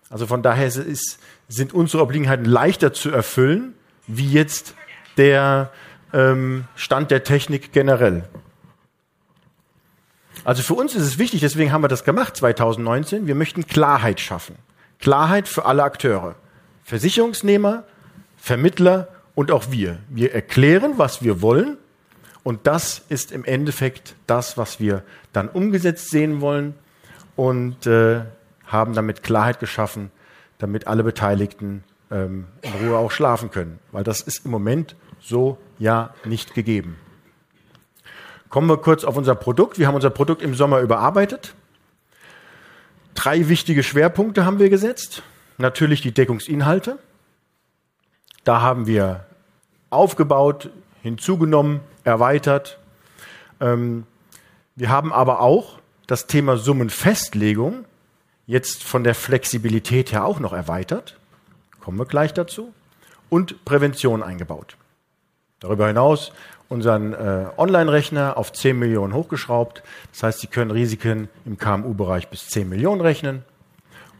Also 0.09 0.25
von 0.25 0.41
daher 0.41 0.67
ist, 0.67 1.19
sind 1.47 1.73
unsere 1.73 2.01
Obliegenheiten 2.01 2.45
leichter 2.45 2.93
zu 2.93 3.11
erfüllen, 3.11 3.73
wie 4.07 4.31
jetzt 4.31 4.75
der 5.17 5.71
ähm, 6.13 6.65
Stand 6.75 7.11
der 7.11 7.23
Technik 7.23 7.73
generell. 7.73 8.23
Also 10.45 10.63
für 10.63 10.73
uns 10.73 10.95
ist 10.95 11.03
es 11.03 11.17
wichtig, 11.17 11.41
deswegen 11.41 11.71
haben 11.71 11.83
wir 11.83 11.89
das 11.89 12.05
gemacht 12.05 12.35
2019. 12.37 13.27
Wir 13.27 13.35
möchten 13.35 13.67
Klarheit 13.67 14.19
schaffen. 14.19 14.55
Klarheit 14.99 15.47
für 15.47 15.65
alle 15.65 15.83
Akteure. 15.83 16.35
Versicherungsnehmer, 16.83 17.83
Vermittler 18.37 19.09
und 19.39 19.51
auch 19.51 19.71
wir. 19.71 19.99
Wir 20.09 20.33
erklären, 20.33 20.95
was 20.97 21.23
wir 21.23 21.41
wollen 21.41 21.77
und 22.43 22.67
das 22.67 23.03
ist 23.07 23.31
im 23.31 23.45
Endeffekt 23.45 24.15
das, 24.27 24.57
was 24.57 24.81
wir 24.81 25.01
dann 25.31 25.47
umgesetzt 25.47 26.09
sehen 26.09 26.41
wollen 26.41 26.73
und 27.37 27.87
äh, 27.87 28.23
haben 28.65 28.93
damit 28.95 29.23
Klarheit 29.23 29.61
geschaffen, 29.61 30.11
damit 30.57 30.87
alle 30.87 31.05
Beteiligten 31.05 31.85
ähm, 32.11 32.47
in 32.63 32.85
Ruhe 32.85 32.97
auch 32.97 33.11
schlafen 33.11 33.49
können. 33.49 33.79
Weil 33.93 34.03
das 34.03 34.19
ist 34.19 34.43
im 34.43 34.51
Moment 34.51 34.97
so 35.21 35.57
ja 35.77 36.13
nicht 36.25 36.53
gegeben. 36.53 36.97
Kommen 38.49 38.67
wir 38.67 38.75
kurz 38.75 39.05
auf 39.05 39.15
unser 39.15 39.35
Produkt. 39.35 39.79
Wir 39.79 39.87
haben 39.87 39.95
unser 39.95 40.09
Produkt 40.09 40.41
im 40.41 40.53
Sommer 40.53 40.81
überarbeitet. 40.81 41.53
Drei 43.15 43.47
wichtige 43.47 43.83
Schwerpunkte 43.83 44.43
haben 44.43 44.59
wir 44.59 44.69
gesetzt. 44.69 45.23
Natürlich 45.57 46.01
die 46.01 46.13
Deckungsinhalte. 46.13 46.99
Da 48.43 48.59
haben 48.59 48.85
wir 48.85 49.28
aufgebaut, 49.89 50.69
hinzugenommen, 51.01 51.81
erweitert. 52.03 52.79
Ähm, 53.59 54.05
wir 54.75 54.89
haben 54.89 55.11
aber 55.11 55.41
auch 55.41 55.79
das 56.07 56.27
Thema 56.27 56.57
Summenfestlegung 56.57 57.85
jetzt 58.47 58.83
von 58.83 59.03
der 59.03 59.15
Flexibilität 59.15 60.11
her 60.11 60.25
auch 60.25 60.39
noch 60.39 60.53
erweitert. 60.53 61.19
Kommen 61.79 61.99
wir 61.99 62.05
gleich 62.05 62.33
dazu. 62.33 62.73
Und 63.29 63.63
Prävention 63.63 64.23
eingebaut. 64.23 64.75
Darüber 65.59 65.87
hinaus 65.87 66.31
unseren 66.67 67.13
äh, 67.13 67.47
Online-Rechner 67.57 68.37
auf 68.37 68.53
10 68.53 68.77
Millionen 68.77 69.13
hochgeschraubt. 69.13 69.83
Das 70.11 70.23
heißt, 70.23 70.39
Sie 70.39 70.47
können 70.47 70.71
Risiken 70.71 71.27
im 71.45 71.57
KMU-Bereich 71.57 72.29
bis 72.29 72.47
10 72.47 72.69
Millionen 72.69 73.01
rechnen. 73.01 73.43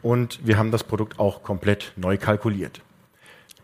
Und 0.02 0.46
wir 0.46 0.58
haben 0.58 0.72
das 0.72 0.84
Produkt 0.84 1.20
auch 1.20 1.44
komplett 1.44 1.94
neu 1.96 2.18
kalkuliert. 2.18 2.82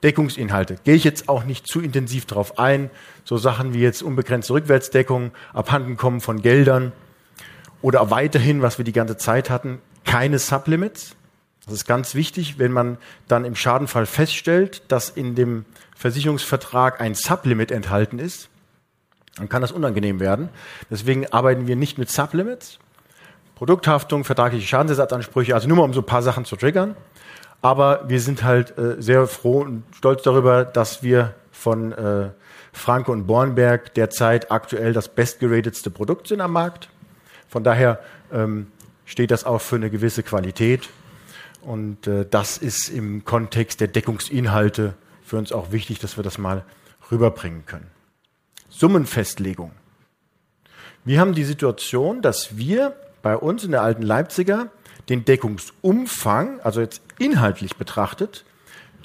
Deckungsinhalte. 0.06 0.78
Gehe 0.84 0.96
ich 0.96 1.04
jetzt 1.04 1.28
auch 1.28 1.44
nicht 1.44 1.68
zu 1.68 1.82
intensiv 1.82 2.26
darauf 2.26 2.60
ein. 2.60 2.89
So 3.24 3.38
Sachen 3.38 3.74
wie 3.74 3.82
jetzt 3.82 4.04
unbegrenzte 4.04 4.54
Rückwärtsdeckung, 4.54 5.32
Abhandenkommen 5.52 6.22
von 6.22 6.41
Geldern 6.41 6.94
oder 7.82 8.12
weiterhin, 8.12 8.62
was 8.62 8.78
wir 8.78 8.86
die 8.86 8.94
ganze 8.94 9.18
Zeit 9.18 9.50
hatten, 9.50 9.82
keine 10.06 10.39
Sublimits. 10.39 11.15
Das 11.65 11.74
ist 11.74 11.86
ganz 11.86 12.13
wichtig, 12.13 12.60
wenn 12.60 12.72
man 12.72 13.00
dann 13.28 13.44
im 13.44 13.56
Schadenfall 13.56 14.06
feststellt, 14.06 14.84
dass 14.89 15.10
in 15.10 15.34
dem 15.34 15.65
Versicherungsvertrag 15.96 17.02
ein 17.02 17.15
Sublimit 17.15 17.72
enthalten 17.72 18.20
ist, 18.20 18.50
dann 19.38 19.50
kann 19.50 19.63
das 19.63 19.72
unangenehm 19.72 20.20
werden. 20.20 20.50
Deswegen 20.91 21.28
arbeiten 21.32 21.68
wir 21.68 21.76
nicht 21.76 21.98
mit 21.98 22.12
Sublimits. 22.12 22.78
Produkthaftung, 23.56 24.24
vertragliche 24.24 24.68
Schadensersatzansprüche, 24.68 25.56
also 25.56 25.68
nur 25.68 25.78
mal 25.78 25.84
um 25.84 25.94
so 25.94 26.02
ein 26.02 26.06
paar 26.06 26.22
Sachen 26.22 26.46
zu 26.46 26.56
triggern. 26.58 26.96
Aber 27.62 28.08
wir 28.08 28.20
sind 28.20 28.44
halt 28.44 28.78
äh, 28.78 29.02
sehr 29.02 29.28
froh 29.28 29.62
und 29.62 29.84
stolz 29.96 30.24
darüber, 30.24 30.65
dass 30.65 31.02
wir 31.02 31.34
von 31.52 31.91
äh, 31.94 32.30
Franke 32.74 33.12
und 33.12 33.26
Bornberg 33.26 33.94
derzeit 33.94 34.52
aktuell 34.52 34.94
das 34.94 35.08
bestgeratetste 35.08 35.89
Produkt 35.89 36.28
sind 36.28 36.41
am 36.41 36.52
Markt. 36.52 36.89
Von 37.48 37.63
daher 37.63 38.00
ähm, 38.32 38.68
steht 39.06 39.32
das 39.32 39.46
auch 39.46 39.62
für 39.62 39.78
eine 39.78 39.89
gewisse 39.89 40.24
Qualität. 40.24 40.89
Und 41.62 42.06
äh, 42.06 42.26
das 42.30 42.58
ist 42.58 42.89
im 42.89 43.26
Kontext 43.26 43.80
der 43.80 43.88
Deckungsinhalte 43.88 44.94
für 45.24 45.38
uns 45.38 45.52
auch 45.52 45.72
wichtig, 45.72 46.00
dass 46.00 46.18
wir 46.18 46.24
das 46.24 46.38
mal 46.38 46.63
rüberbringen 47.12 47.65
können. 47.65 47.88
Summenfestlegung. 48.70 49.72
Wir 51.04 51.20
haben 51.20 51.34
die 51.34 51.44
Situation, 51.44 52.22
dass 52.22 52.58
wir 52.58 52.96
bei 53.22 53.38
uns 53.38 53.63
in 53.63 53.72
der 53.72 53.82
alten 53.82 54.02
Leipziger 54.04 54.70
den 55.10 55.26
Deckungsumfang, 55.26 56.60
also 56.62 56.82
jetzt 56.82 57.02
inhaltlich 57.20 57.76
betrachtet, 57.76 58.46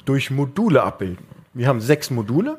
durch 0.05 0.31
Module 0.31 0.83
abbilden. 0.83 1.27
Wir 1.55 1.69
haben 1.69 1.81
sechs 1.81 2.11
Module 2.11 2.59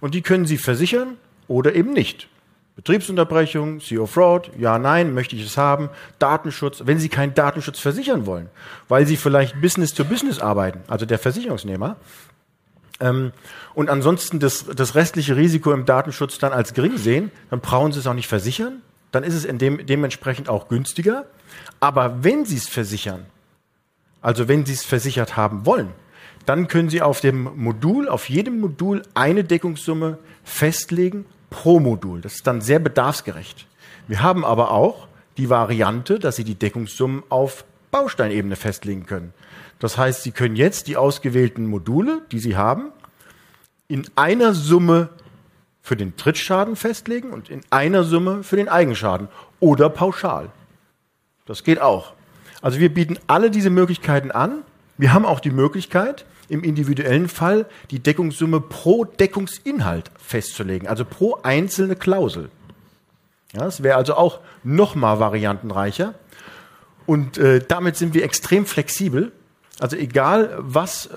und 0.00 0.14
die 0.14 0.22
können 0.22 0.46
Sie 0.46 0.58
versichern 0.58 1.16
oder 1.48 1.74
eben 1.74 1.92
nicht. 1.92 2.28
Betriebsunterbrechung, 2.76 3.80
CO 3.80 4.04
Fraud, 4.04 4.50
ja, 4.58 4.78
nein, 4.78 5.14
möchte 5.14 5.34
ich 5.34 5.46
es 5.46 5.56
haben, 5.56 5.88
Datenschutz, 6.18 6.82
wenn 6.84 6.98
Sie 6.98 7.08
keinen 7.08 7.34
Datenschutz 7.34 7.78
versichern 7.78 8.26
wollen, 8.26 8.50
weil 8.88 9.06
Sie 9.06 9.16
vielleicht 9.16 9.60
Business 9.62 9.94
to 9.94 10.04
Business 10.04 10.40
arbeiten, 10.40 10.80
also 10.86 11.06
der 11.06 11.18
Versicherungsnehmer, 11.18 11.96
ähm, 13.00 13.32
und 13.74 13.90
ansonsten 13.90 14.38
das, 14.40 14.66
das 14.74 14.94
restliche 14.94 15.36
Risiko 15.36 15.72
im 15.72 15.84
Datenschutz 15.84 16.38
dann 16.38 16.52
als 16.52 16.74
gering 16.74 16.96
sehen, 16.96 17.30
dann 17.50 17.60
brauchen 17.60 17.92
Sie 17.92 17.98
es 17.98 18.06
auch 18.06 18.14
nicht 18.14 18.28
versichern, 18.28 18.82
dann 19.12 19.24
ist 19.24 19.34
es 19.34 19.58
dem, 19.58 19.86
dementsprechend 19.86 20.48
auch 20.48 20.68
günstiger. 20.68 21.26
Aber 21.80 22.24
wenn 22.24 22.44
Sie 22.44 22.56
es 22.56 22.68
versichern, 22.68 23.26
also 24.20 24.48
wenn 24.48 24.66
Sie 24.66 24.72
es 24.72 24.84
versichert 24.84 25.36
haben 25.36 25.66
wollen, 25.66 25.90
dann 26.46 26.68
können 26.68 26.90
Sie 26.90 27.02
auf 27.02 27.20
dem 27.20 27.50
Modul, 27.56 28.08
auf 28.08 28.28
jedem 28.28 28.60
Modul 28.60 29.02
eine 29.14 29.44
Deckungssumme 29.44 30.18
festlegen 30.44 31.26
pro 31.50 31.80
Modul. 31.80 32.20
Das 32.20 32.36
ist 32.36 32.46
dann 32.46 32.60
sehr 32.60 32.78
bedarfsgerecht. 32.78 33.66
Wir 34.08 34.22
haben 34.22 34.44
aber 34.44 34.70
auch 34.70 35.08
die 35.36 35.50
Variante, 35.50 36.18
dass 36.18 36.36
Sie 36.36 36.44
die 36.44 36.54
Deckungssummen 36.54 37.24
auf 37.28 37.64
Bausteinebene 37.90 38.56
festlegen 38.56 39.06
können. 39.06 39.32
Das 39.78 39.98
heißt, 39.98 40.22
Sie 40.22 40.30
können 40.30 40.56
jetzt 40.56 40.86
die 40.86 40.96
ausgewählten 40.96 41.66
Module, 41.66 42.22
die 42.32 42.38
Sie 42.38 42.56
haben, 42.56 42.92
in 43.88 44.06
einer 44.16 44.54
Summe 44.54 45.10
für 45.86 45.96
den 45.96 46.16
Trittschaden 46.16 46.74
festlegen 46.74 47.30
und 47.30 47.48
in 47.48 47.60
einer 47.70 48.02
Summe 48.02 48.42
für 48.42 48.56
den 48.56 48.68
Eigenschaden 48.68 49.28
oder 49.60 49.88
pauschal. 49.88 50.50
Das 51.46 51.62
geht 51.62 51.80
auch. 51.80 52.12
Also 52.60 52.80
wir 52.80 52.92
bieten 52.92 53.20
alle 53.28 53.52
diese 53.52 53.70
Möglichkeiten 53.70 54.32
an. 54.32 54.64
Wir 54.98 55.12
haben 55.12 55.24
auch 55.24 55.38
die 55.38 55.52
Möglichkeit, 55.52 56.24
im 56.48 56.64
individuellen 56.64 57.28
Fall 57.28 57.66
die 57.92 58.00
Deckungssumme 58.00 58.60
pro 58.60 59.04
Deckungsinhalt 59.04 60.10
festzulegen, 60.18 60.88
also 60.88 61.04
pro 61.04 61.38
einzelne 61.44 61.94
Klausel. 61.94 62.50
Ja, 63.52 63.60
das 63.60 63.84
wäre 63.84 63.96
also 63.96 64.16
auch 64.16 64.40
nochmal 64.64 65.20
variantenreicher. 65.20 66.14
Und 67.06 67.38
äh, 67.38 67.60
damit 67.60 67.94
sind 67.96 68.12
wir 68.12 68.24
extrem 68.24 68.66
flexibel. 68.66 69.30
Also 69.78 69.94
egal, 69.94 70.56
was, 70.58 71.10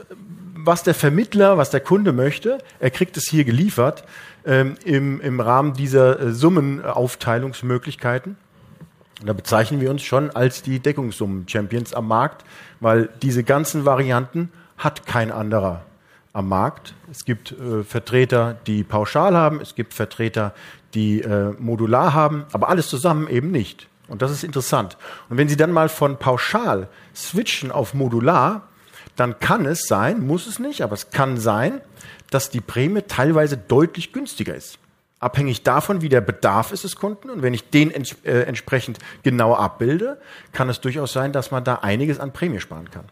was 0.66 0.84
der 0.84 0.94
Vermittler, 0.94 1.58
was 1.58 1.70
der 1.70 1.80
Kunde 1.80 2.12
möchte, 2.12 2.60
er 2.80 2.92
kriegt 2.92 3.18
es 3.18 3.30
hier 3.30 3.46
geliefert 3.46 4.04
ähm, 4.46 4.76
im, 4.84 5.22
im 5.22 5.40
Rahmen 5.40 5.74
dieser 5.74 6.20
äh, 6.20 6.32
Summenaufteilungsmöglichkeiten. 6.32 8.36
da 9.24 9.34
bezeichnen 9.34 9.82
wir 9.82 9.90
uns 9.90 10.02
schon 10.02 10.32
als 10.32 10.62
die 10.62 10.80
Deckungssummen-Champions 10.80 11.94
am 11.94 12.08
Markt, 12.08 12.46
weil 12.80 13.10
diese 13.22 13.44
ganzen 13.44 13.86
Varianten 13.86 14.52
hat 14.78 15.06
kein 15.06 15.32
anderer 15.32 15.84
am 16.34 16.50
Markt. 16.50 16.94
Es 17.10 17.26
gibt 17.26 17.52
äh, 17.52 17.84
Vertreter, 17.84 18.58
die 18.68 18.84
pauschal 18.84 19.36
haben, 19.36 19.62
es 19.62 19.76
gibt 19.76 19.94
Vertreter, 19.94 20.54
die 20.94 21.22
äh, 21.22 21.54
modular 21.58 22.14
haben, 22.14 22.46
aber 22.52 22.70
alles 22.70 22.88
zusammen 22.88 23.28
eben 23.28 23.52
nicht. 23.52 23.88
Und 24.08 24.22
das 24.22 24.32
ist 24.32 24.44
interessant. 24.44 24.98
Und 25.30 25.38
wenn 25.38 25.48
Sie 25.48 25.58
dann 25.58 25.72
mal 25.72 25.88
von 25.88 26.18
pauschal 26.18 26.88
switchen 27.14 27.72
auf 27.72 27.94
modular, 27.94 28.69
dann 29.20 29.40
kann 29.40 29.66
es 29.66 29.88
sein, 29.88 30.26
muss 30.26 30.48
es 30.48 30.60
nicht, 30.60 30.82
aber 30.82 30.94
es 30.94 31.10
kann 31.10 31.38
sein, 31.38 31.82
dass 32.30 32.50
die 32.50 32.62
Prämie 32.62 33.02
teilweise 33.02 33.58
deutlich 33.58 34.14
günstiger 34.14 34.56
ist. 34.56 34.80
Abhängig 35.20 35.64
davon, 35.64 36.02
wie 36.02 36.08
der 36.08 36.22
Bedarf 36.22 36.72
ist 36.72 36.86
des 36.86 36.96
Kunden. 36.96 37.30
Und 37.30 37.42
wenn 37.42 37.54
ich 37.54 37.70
den 37.70 37.92
ents 37.92 38.16
äh, 38.24 38.44
entsprechend 38.44 39.00
genau 39.24 39.54
abbilde, 39.54 40.22
kann 40.54 40.70
es 40.70 40.80
durchaus 40.80 41.12
sein, 41.12 41.34
dass 41.34 41.52
man 41.52 41.66
da 41.66 41.76
einiges 41.76 42.20
an 42.20 42.32
Prämie 42.32 42.62
sparen 42.62 42.90
kann. 42.90 43.06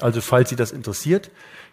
Also 0.00 0.22
falls 0.22 0.48
Sie 0.48 0.56
das 0.56 0.72
interessiert, 0.72 1.30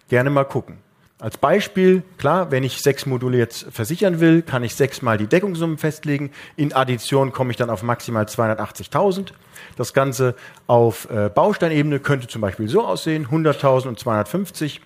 gerne 0.09 0.29
mal 0.29 0.43
gucken. 0.43 0.79
Als 1.19 1.37
Beispiel, 1.37 2.03
klar, 2.19 2.51
wenn 2.51 2.63
ich 2.63 2.79
sechs 2.83 3.07
Module 3.07 3.39
jetzt 3.39 3.65
versichern 3.71 4.19
will, 4.19 4.43
kann 4.43 4.63
ich 4.63 4.75
sechsmal 4.75 5.17
die 5.17 5.25
Deckungssummen 5.25 5.79
festlegen. 5.79 6.31
In 6.57 6.73
Addition 6.73 7.31
komme 7.31 7.49
ich 7.49 7.57
dann 7.57 7.71
auf 7.71 7.81
maximal 7.81 8.25
280.000. 8.25 9.29
Das 9.77 9.95
Ganze 9.95 10.35
auf 10.67 11.09
äh, 11.09 11.29
Bausteinebene 11.29 11.99
könnte 11.99 12.27
zum 12.27 12.41
Beispiel 12.41 12.67
so 12.67 12.85
aussehen. 12.85 13.27
100.000 13.27 13.87
und 13.87 13.99
250 13.99 14.81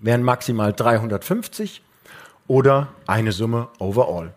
wären 0.00 0.22
maximal 0.22 0.72
350 0.72 1.82
oder 2.48 2.88
eine 3.06 3.32
Summe 3.32 3.68
overall. 3.78 4.32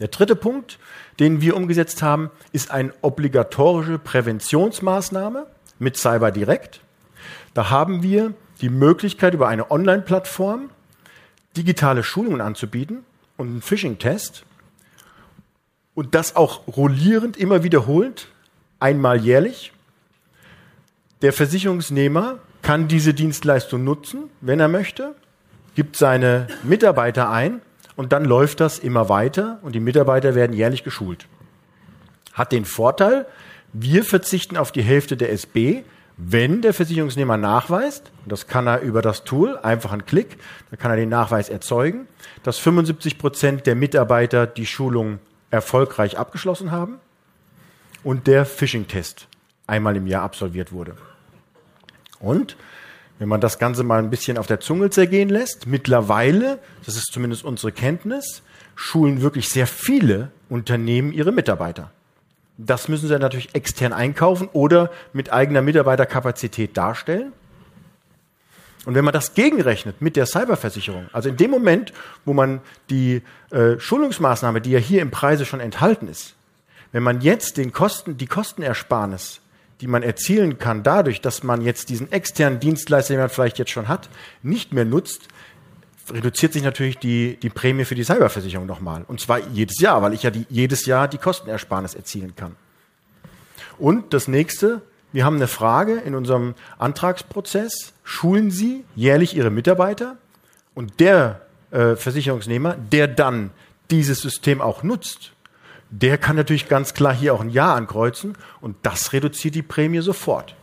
Der 0.00 0.08
dritte 0.08 0.36
Punkt, 0.36 0.78
den 1.20 1.42
wir 1.42 1.54
umgesetzt 1.54 2.02
haben, 2.02 2.30
ist 2.52 2.70
eine 2.70 2.94
obligatorische 3.02 3.98
Präventionsmaßnahme 3.98 5.46
mit 5.78 5.98
Cyber 5.98 6.32
Direct. 6.32 6.80
Da 7.52 7.68
haben 7.68 8.02
wir 8.02 8.32
die 8.64 8.70
Möglichkeit, 8.70 9.34
über 9.34 9.48
eine 9.48 9.70
Online-Plattform 9.70 10.70
digitale 11.54 12.02
Schulungen 12.02 12.40
anzubieten 12.40 13.04
und 13.36 13.48
einen 13.48 13.62
Phishing-Test. 13.62 14.44
und 15.94 16.14
das 16.14 16.34
auch 16.34 16.66
rollierend 16.66 17.36
immer 17.36 17.62
wiederholt, 17.62 18.28
einmal 18.80 19.20
jährlich. 19.20 19.72
Der 21.20 21.34
Versicherungsnehmer 21.34 22.38
kann 22.62 22.88
diese 22.88 23.12
Dienstleistung 23.12 23.84
nutzen, 23.84 24.30
wenn 24.40 24.60
er 24.60 24.68
möchte, 24.68 25.14
gibt 25.74 25.96
seine 25.96 26.48
Mitarbeiter 26.62 27.30
ein 27.30 27.60
und 27.96 28.12
dann 28.12 28.24
läuft 28.24 28.60
das 28.60 28.78
immer 28.78 29.10
weiter 29.10 29.58
und 29.60 29.74
die 29.74 29.80
Mitarbeiter 29.80 30.34
werden 30.34 30.56
jährlich 30.56 30.84
geschult. 30.84 31.26
Hat 32.32 32.50
den 32.50 32.64
Vorteil, 32.64 33.26
wir 33.74 34.04
verzichten 34.04 34.56
auf 34.56 34.72
die 34.72 34.82
Hälfte 34.82 35.18
der 35.18 35.30
SB, 35.32 35.84
wenn 36.16 36.62
der 36.62 36.72
Versicherungsnehmer 36.74 37.36
nachweist, 37.36 38.10
und 38.22 38.30
das 38.30 38.46
kann 38.46 38.66
er 38.66 38.80
über 38.80 39.02
das 39.02 39.24
Tool, 39.24 39.58
einfach 39.58 39.92
ein 39.92 40.06
Klick, 40.06 40.38
da 40.70 40.76
kann 40.76 40.90
er 40.90 40.96
den 40.96 41.08
Nachweis 41.08 41.48
erzeugen, 41.48 42.06
dass 42.44 42.58
75 42.58 43.18
Prozent 43.18 43.66
der 43.66 43.74
Mitarbeiter 43.74 44.46
die 44.46 44.66
Schulung 44.66 45.18
erfolgreich 45.50 46.18
abgeschlossen 46.18 46.70
haben 46.70 47.00
und 48.04 48.26
der 48.26 48.44
Phishing-Test 48.44 49.26
einmal 49.66 49.96
im 49.96 50.06
Jahr 50.06 50.22
absolviert 50.22 50.72
wurde. 50.72 50.94
Und 52.20 52.56
wenn 53.18 53.28
man 53.28 53.40
das 53.40 53.58
Ganze 53.58 53.82
mal 53.84 53.98
ein 53.98 54.10
bisschen 54.10 54.38
auf 54.38 54.46
der 54.46 54.60
Zunge 54.60 54.90
zergehen 54.90 55.28
lässt, 55.28 55.66
mittlerweile, 55.66 56.58
das 56.84 56.96
ist 56.96 57.12
zumindest 57.12 57.44
unsere 57.44 57.72
Kenntnis, 57.72 58.42
schulen 58.76 59.20
wirklich 59.20 59.48
sehr 59.48 59.66
viele 59.66 60.30
Unternehmen 60.48 61.12
ihre 61.12 61.32
Mitarbeiter. 61.32 61.90
Das 62.56 62.88
müssen 62.88 63.08
sie 63.08 63.18
natürlich 63.18 63.54
extern 63.54 63.92
einkaufen 63.92 64.48
oder 64.52 64.90
mit 65.12 65.32
eigener 65.32 65.62
Mitarbeiterkapazität 65.62 66.76
darstellen. 66.76 67.32
Und 68.84 68.94
wenn 68.94 69.04
man 69.04 69.14
das 69.14 69.34
gegenrechnet 69.34 70.00
mit 70.02 70.16
der 70.16 70.26
Cyberversicherung, 70.26 71.08
also 71.12 71.28
in 71.28 71.36
dem 71.36 71.50
Moment, 71.50 71.92
wo 72.24 72.34
man 72.34 72.60
die 72.90 73.22
äh, 73.50 73.78
Schulungsmaßnahme, 73.78 74.60
die 74.60 74.72
ja 74.72 74.78
hier 74.78 75.00
im 75.00 75.10
Preise 75.10 75.46
schon 75.46 75.60
enthalten 75.60 76.06
ist, 76.06 76.34
wenn 76.92 77.02
man 77.02 77.20
jetzt 77.22 77.56
den 77.56 77.72
Kosten, 77.72 78.18
die 78.18 78.26
Kostenersparnis, 78.26 79.40
die 79.80 79.86
man 79.86 80.02
erzielen 80.02 80.58
kann, 80.58 80.82
dadurch, 80.82 81.20
dass 81.20 81.42
man 81.42 81.62
jetzt 81.62 81.88
diesen 81.88 82.12
externen 82.12 82.60
Dienstleister, 82.60 83.14
den 83.14 83.20
man 83.20 83.30
vielleicht 83.30 83.58
jetzt 83.58 83.72
schon 83.72 83.88
hat, 83.88 84.08
nicht 84.42 84.72
mehr 84.72 84.84
nutzt, 84.84 85.22
reduziert 86.12 86.52
sich 86.52 86.62
natürlich 86.62 86.98
die, 86.98 87.36
die 87.36 87.50
Prämie 87.50 87.84
für 87.84 87.94
die 87.94 88.04
Cyberversicherung 88.04 88.66
nochmal. 88.66 89.04
Und 89.06 89.20
zwar 89.20 89.38
jedes 89.48 89.80
Jahr, 89.80 90.02
weil 90.02 90.12
ich 90.12 90.22
ja 90.22 90.30
die, 90.30 90.46
jedes 90.48 90.86
Jahr 90.86 91.08
die 91.08 91.18
Kostenersparnis 91.18 91.94
erzielen 91.94 92.34
kann. 92.36 92.56
Und 93.78 94.12
das 94.14 94.28
nächste, 94.28 94.82
wir 95.12 95.24
haben 95.24 95.36
eine 95.36 95.48
Frage 95.48 95.94
in 95.94 96.14
unserem 96.14 96.54
Antragsprozess. 96.78 97.92
Schulen 98.02 98.50
Sie 98.50 98.84
jährlich 98.94 99.36
Ihre 99.36 99.50
Mitarbeiter? 99.50 100.16
Und 100.74 101.00
der 101.00 101.42
äh, 101.70 101.96
Versicherungsnehmer, 101.96 102.76
der 102.76 103.08
dann 103.08 103.50
dieses 103.90 104.20
System 104.20 104.60
auch 104.60 104.82
nutzt, 104.82 105.32
der 105.90 106.18
kann 106.18 106.36
natürlich 106.36 106.68
ganz 106.68 106.94
klar 106.94 107.14
hier 107.14 107.34
auch 107.34 107.40
ein 107.40 107.50
Ja 107.50 107.74
ankreuzen 107.74 108.36
und 108.60 108.76
das 108.82 109.12
reduziert 109.12 109.54
die 109.54 109.62
Prämie 109.62 110.00
sofort. 110.00 110.56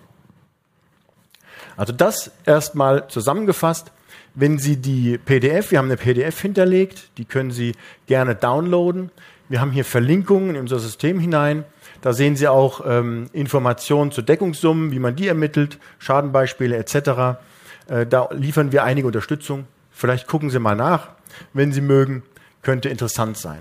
Also 1.77 1.93
das 1.93 2.31
erstmal 2.45 3.07
zusammengefasst. 3.07 3.91
Wenn 4.33 4.57
Sie 4.57 4.77
die 4.77 5.17
PDF, 5.17 5.71
wir 5.71 5.77
haben 5.77 5.85
eine 5.85 5.97
PDF 5.97 6.39
hinterlegt, 6.39 7.09
die 7.17 7.25
können 7.25 7.51
Sie 7.51 7.73
gerne 8.07 8.35
downloaden. 8.35 9.11
Wir 9.49 9.59
haben 9.59 9.71
hier 9.71 9.83
Verlinkungen 9.83 10.51
in 10.51 10.61
unser 10.61 10.79
System 10.79 11.19
hinein. 11.19 11.65
Da 12.01 12.13
sehen 12.13 12.37
Sie 12.37 12.47
auch 12.47 12.81
ähm, 12.85 13.25
Informationen 13.33 14.11
zu 14.11 14.21
Deckungssummen, 14.21 14.91
wie 14.91 14.99
man 14.99 15.17
die 15.17 15.27
ermittelt, 15.27 15.79
Schadenbeispiele 15.99 16.77
etc. 16.77 17.39
Äh, 17.87 18.05
da 18.05 18.29
liefern 18.31 18.71
wir 18.71 18.85
einige 18.85 19.07
Unterstützung. 19.07 19.67
Vielleicht 19.91 20.27
gucken 20.27 20.49
Sie 20.49 20.59
mal 20.59 20.75
nach, 20.75 21.09
wenn 21.53 21.73
Sie 21.73 21.81
mögen. 21.81 22.23
Könnte 22.61 22.89
interessant 22.89 23.37
sein. 23.37 23.59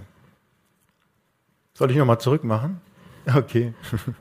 Soll 1.74 1.90
ich 1.90 1.96
nochmal 1.96 2.20
zurückmachen? 2.20 2.80
Okay. 3.34 3.74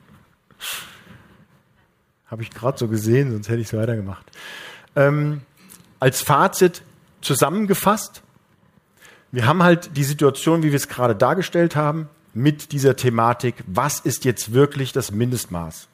Habe 2.27 2.43
ich 2.43 2.51
gerade 2.51 2.77
so 2.77 2.88
gesehen, 2.88 3.31
sonst 3.31 3.47
hätte 3.49 3.62
ich 3.62 3.67
es 3.67 3.73
weitergemacht. 3.73 4.25
Ähm, 4.95 5.41
als 5.99 6.21
Fazit 6.21 6.81
zusammengefasst, 7.21 8.21
wir 9.31 9.45
haben 9.45 9.63
halt 9.63 9.95
die 9.95 10.03
Situation, 10.03 10.63
wie 10.63 10.71
wir 10.71 10.77
es 10.77 10.88
gerade 10.88 11.15
dargestellt 11.15 11.75
haben, 11.75 12.09
mit 12.33 12.71
dieser 12.71 12.95
Thematik, 12.95 13.55
was 13.67 13.99
ist 13.99 14.25
jetzt 14.25 14.53
wirklich 14.53 14.91
das 14.91 15.12
Mindestmaß? 15.12 15.88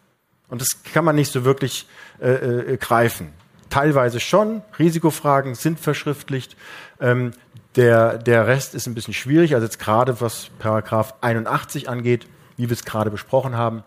Und 0.48 0.62
das 0.62 0.84
kann 0.84 1.04
man 1.06 1.16
nicht 1.16 1.32
so 1.32 1.44
wirklich 1.44 1.88
äh, 2.22 2.74
äh, 2.74 2.78
greifen. 2.78 3.34
Teilweise 3.70 4.20
schon, 4.20 4.62
Risikofragen 4.78 5.56
sind 5.56 5.80
verschriftlicht. 5.80 6.56
Ähm, 7.00 7.32
der, 7.76 8.18
der 8.18 8.48
Rest 8.48 8.76
ist 8.76 8.88
ein 8.88 8.94
bisschen 8.94 9.14
schwierig, 9.14 9.54
also 9.54 9.66
jetzt 9.66 9.80
gerade 9.80 10.22
was 10.22 10.50
Paragraph 10.60 11.16
81 11.22 11.90
angeht, 11.90 12.28
wie 12.58 12.70
wir 12.70 12.74
es 12.74 12.86
gerade 12.86 13.10
besprochen 13.10 13.58
haben. 13.58 13.84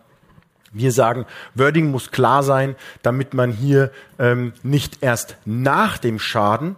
Wir 0.72 0.92
sagen, 0.92 1.26
Wording 1.54 1.90
muss 1.90 2.11
klar 2.11 2.42
sein, 2.42 2.76
damit 3.02 3.35
man 3.35 3.52
hier 3.52 3.90
ähm, 4.18 4.52
nicht 4.62 4.98
erst 5.00 5.37
nach 5.44 5.98
dem 5.98 6.18
Schaden 6.18 6.76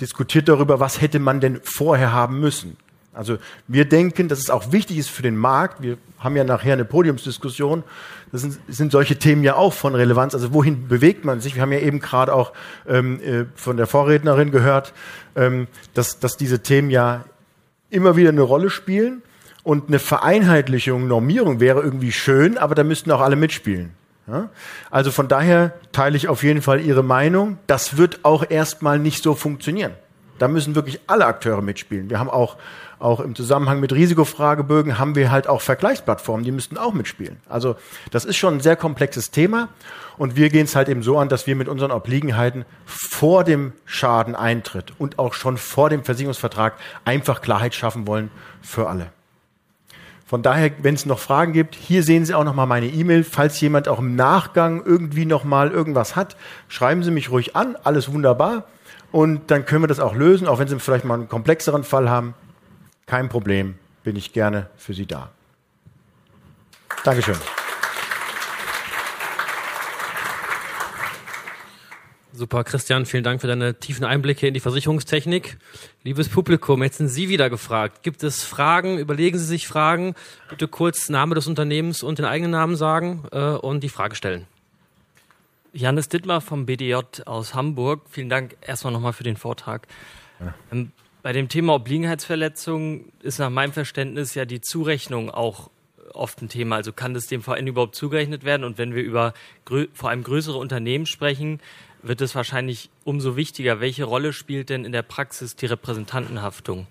diskutiert 0.00 0.48
darüber, 0.48 0.80
was 0.80 1.00
hätte 1.00 1.18
man 1.18 1.40
denn 1.40 1.60
vorher 1.62 2.12
haben 2.12 2.40
müssen. 2.40 2.76
Also 3.12 3.38
wir 3.66 3.86
denken, 3.86 4.28
dass 4.28 4.38
es 4.38 4.50
auch 4.50 4.72
wichtig 4.72 4.98
ist 4.98 5.10
für 5.10 5.22
den 5.22 5.36
Markt. 5.36 5.82
Wir 5.82 5.98
haben 6.18 6.36
ja 6.36 6.44
nachher 6.44 6.74
eine 6.74 6.84
Podiumsdiskussion. 6.84 7.82
Das 8.30 8.42
sind, 8.42 8.58
sind 8.68 8.92
solche 8.92 9.18
Themen 9.18 9.42
ja 9.42 9.56
auch 9.56 9.72
von 9.72 9.94
Relevanz. 9.94 10.34
Also 10.34 10.54
wohin 10.54 10.86
bewegt 10.86 11.24
man 11.24 11.40
sich? 11.40 11.56
Wir 11.56 11.62
haben 11.62 11.72
ja 11.72 11.80
eben 11.80 11.98
gerade 11.98 12.32
auch 12.32 12.52
ähm, 12.88 13.20
äh, 13.20 13.46
von 13.56 13.76
der 13.76 13.88
Vorrednerin 13.88 14.52
gehört, 14.52 14.92
ähm, 15.34 15.66
dass, 15.94 16.20
dass 16.20 16.36
diese 16.36 16.62
Themen 16.62 16.90
ja 16.90 17.24
immer 17.90 18.16
wieder 18.16 18.28
eine 18.28 18.42
Rolle 18.42 18.70
spielen. 18.70 19.22
Und 19.62 19.88
eine 19.88 19.98
Vereinheitlichung, 19.98 21.06
Normierung 21.06 21.60
wäre 21.60 21.82
irgendwie 21.82 22.12
schön, 22.12 22.56
aber 22.56 22.74
da 22.74 22.84
müssten 22.84 23.10
auch 23.10 23.20
alle 23.20 23.36
mitspielen. 23.36 23.92
Ja? 24.26 24.48
Also 24.90 25.10
von 25.10 25.28
daher 25.28 25.74
teile 25.92 26.16
ich 26.16 26.28
auf 26.28 26.42
jeden 26.42 26.62
Fall 26.62 26.80
Ihre 26.80 27.02
Meinung. 27.02 27.58
Das 27.66 27.96
wird 27.96 28.20
auch 28.24 28.48
erstmal 28.48 28.98
nicht 28.98 29.22
so 29.22 29.34
funktionieren. 29.34 29.92
Da 30.38 30.48
müssen 30.48 30.74
wirklich 30.74 31.00
alle 31.06 31.26
Akteure 31.26 31.60
mitspielen. 31.60 32.08
Wir 32.08 32.18
haben 32.18 32.30
auch, 32.30 32.56
auch 32.98 33.20
im 33.20 33.34
Zusammenhang 33.34 33.78
mit 33.78 33.92
Risikofragebögen 33.92 34.98
haben 34.98 35.14
wir 35.14 35.30
halt 35.30 35.46
auch 35.46 35.60
Vergleichsplattformen, 35.60 36.44
die 36.44 36.50
müssten 36.50 36.78
auch 36.78 36.94
mitspielen. 36.94 37.36
Also 37.46 37.76
das 38.10 38.24
ist 38.24 38.38
schon 38.38 38.54
ein 38.54 38.60
sehr 38.60 38.76
komplexes 38.76 39.30
Thema 39.30 39.68
und 40.16 40.36
wir 40.36 40.48
gehen 40.48 40.64
es 40.64 40.74
halt 40.74 40.88
eben 40.88 41.02
so 41.02 41.18
an, 41.18 41.28
dass 41.28 41.46
wir 41.46 41.56
mit 41.56 41.68
unseren 41.68 41.90
Obliegenheiten 41.90 42.64
vor 42.86 43.44
dem 43.44 43.74
Schaden 43.84 44.34
eintritt 44.34 44.94
und 44.96 45.18
auch 45.18 45.34
schon 45.34 45.58
vor 45.58 45.90
dem 45.90 46.04
Versicherungsvertrag 46.04 46.72
einfach 47.04 47.42
Klarheit 47.42 47.74
schaffen 47.74 48.06
wollen 48.06 48.30
für 48.62 48.88
alle. 48.88 49.12
Von 50.30 50.44
daher, 50.44 50.70
wenn 50.80 50.94
es 50.94 51.06
noch 51.06 51.18
Fragen 51.18 51.52
gibt, 51.52 51.74
hier 51.74 52.04
sehen 52.04 52.24
Sie 52.24 52.34
auch 52.34 52.44
noch 52.44 52.54
mal 52.54 52.64
meine 52.64 52.86
E-Mail. 52.86 53.24
Falls 53.24 53.60
jemand 53.60 53.88
auch 53.88 53.98
im 53.98 54.14
Nachgang 54.14 54.80
irgendwie 54.86 55.26
noch 55.26 55.42
mal 55.42 55.72
irgendwas 55.72 56.14
hat, 56.14 56.36
schreiben 56.68 57.02
Sie 57.02 57.10
mich 57.10 57.32
ruhig 57.32 57.56
an. 57.56 57.74
Alles 57.82 58.12
wunderbar. 58.12 58.62
Und 59.10 59.50
dann 59.50 59.66
können 59.66 59.82
wir 59.82 59.88
das 59.88 59.98
auch 59.98 60.14
lösen, 60.14 60.46
auch 60.46 60.60
wenn 60.60 60.68
Sie 60.68 60.78
vielleicht 60.78 61.04
mal 61.04 61.14
einen 61.14 61.28
komplexeren 61.28 61.82
Fall 61.82 62.08
haben. 62.08 62.34
Kein 63.06 63.28
Problem, 63.28 63.74
bin 64.04 64.14
ich 64.14 64.32
gerne 64.32 64.70
für 64.76 64.94
Sie 64.94 65.06
da. 65.06 65.30
Dankeschön. 67.02 67.34
Super, 72.40 72.64
Christian, 72.64 73.04
vielen 73.04 73.22
Dank 73.22 73.42
für 73.42 73.48
deine 73.48 73.74
tiefen 73.74 74.02
Einblicke 74.02 74.46
in 74.46 74.54
die 74.54 74.60
Versicherungstechnik. 74.60 75.58
Liebes 76.04 76.30
Publikum, 76.30 76.82
jetzt 76.82 76.96
sind 76.96 77.08
Sie 77.08 77.28
wieder 77.28 77.50
gefragt. 77.50 78.02
Gibt 78.02 78.22
es 78.22 78.42
Fragen? 78.42 78.96
Überlegen 78.96 79.36
Sie 79.36 79.44
sich 79.44 79.68
Fragen. 79.68 80.14
Bitte 80.48 80.66
kurz 80.66 81.10
Name 81.10 81.34
des 81.34 81.46
Unternehmens 81.46 82.02
und 82.02 82.18
den 82.18 82.24
eigenen 82.24 82.52
Namen 82.52 82.76
sagen 82.76 83.24
äh, 83.30 83.50
und 83.50 83.84
die 83.84 83.90
Frage 83.90 84.14
stellen. 84.14 84.46
Janis 85.74 86.08
Dittmar 86.08 86.40
vom 86.40 86.64
BDJ 86.64 86.94
aus 87.26 87.54
Hamburg. 87.54 88.06
Vielen 88.08 88.30
Dank 88.30 88.56
erstmal 88.62 88.94
nochmal 88.94 89.12
für 89.12 89.24
den 89.24 89.36
Vortrag. 89.36 89.86
Ja. 90.40 90.54
Ähm, 90.72 90.92
bei 91.22 91.34
dem 91.34 91.50
Thema 91.50 91.74
Obliegenheitsverletzung 91.74 93.12
ist 93.20 93.38
nach 93.38 93.50
meinem 93.50 93.74
Verständnis 93.74 94.34
ja 94.34 94.46
die 94.46 94.62
Zurechnung 94.62 95.28
auch 95.28 95.68
oft 96.14 96.40
ein 96.42 96.48
Thema. 96.48 96.76
Also 96.76 96.92
kann 96.92 97.14
das 97.14 97.26
dem 97.26 97.42
VN 97.42 97.66
überhaupt 97.66 97.94
zugerechnet 97.94 98.44
werden? 98.44 98.64
Und 98.64 98.78
wenn 98.78 98.94
wir 98.94 99.02
über 99.02 99.34
vor 99.92 100.08
allem 100.08 100.22
größere 100.22 100.56
Unternehmen 100.56 101.04
sprechen, 101.04 101.60
wird 102.02 102.20
es 102.20 102.34
wahrscheinlich 102.34 102.90
umso 103.04 103.36
wichtiger. 103.36 103.80
Welche 103.80 104.04
Rolle 104.04 104.32
spielt 104.32 104.70
denn 104.70 104.84
in 104.84 104.92
der 104.92 105.02
Praxis 105.02 105.56
die 105.56 105.66
Repräsentantenhaftung 105.66 106.86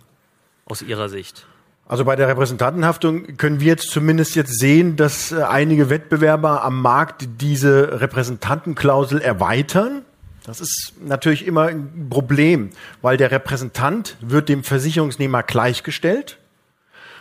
aus 0.65 0.81
Ihrer 0.81 1.09
Sicht? 1.09 1.45
Also 1.87 2.05
bei 2.05 2.15
der 2.15 2.27
Repräsentantenhaftung 2.27 3.37
können 3.37 3.59
wir 3.59 3.67
jetzt 3.67 3.89
zumindest 3.89 4.35
jetzt 4.35 4.59
sehen, 4.59 4.95
dass 4.95 5.31
äh, 5.31 5.41
einige 5.41 5.89
Wettbewerber 5.89 6.63
am 6.63 6.81
Markt 6.81 7.27
diese 7.41 7.99
Repräsentantenklausel 7.99 9.21
erweitern. 9.21 10.03
Das 10.43 10.61
ist 10.61 10.93
natürlich 11.03 11.47
immer 11.47 11.63
ein 11.63 12.07
Problem, 12.09 12.69
weil 13.01 13.17
der 13.17 13.31
Repräsentant 13.31 14.17
wird 14.21 14.49
dem 14.49 14.63
Versicherungsnehmer 14.63 15.41
gleichgestellt 15.41 16.37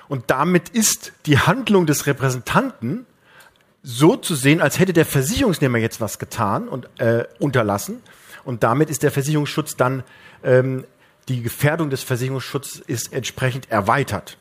und 0.09 0.25
damit 0.29 0.71
ist 0.71 1.13
die 1.27 1.39
Handlung 1.39 1.87
des 1.87 2.07
Repräsentanten 2.07 3.07
so 3.83 4.17
zu 4.17 4.35
sehen, 4.35 4.61
als 4.61 4.79
hätte 4.79 4.93
der 4.93 5.07
Versicherungsnehmer 5.07 5.79
jetzt 5.79 6.01
was 6.01 6.19
getan 6.19 6.69
und 6.69 6.89
äh, 7.01 7.25
unterlassen. 7.39 8.03
Und 8.45 8.63
damit 8.63 8.91
ist 8.91 9.03
der 9.03 9.11
Versicherungsschutz 9.11 9.77
dann, 9.77 10.03
ähm, 10.43 10.85
die 11.29 11.43
Gefährdung 11.43 11.91
des 11.91 12.07
Gesundheitsschutzes 12.07 12.81
ist 12.81 13.13
entsprechend 13.13 13.71
erweitert. 13.71 14.39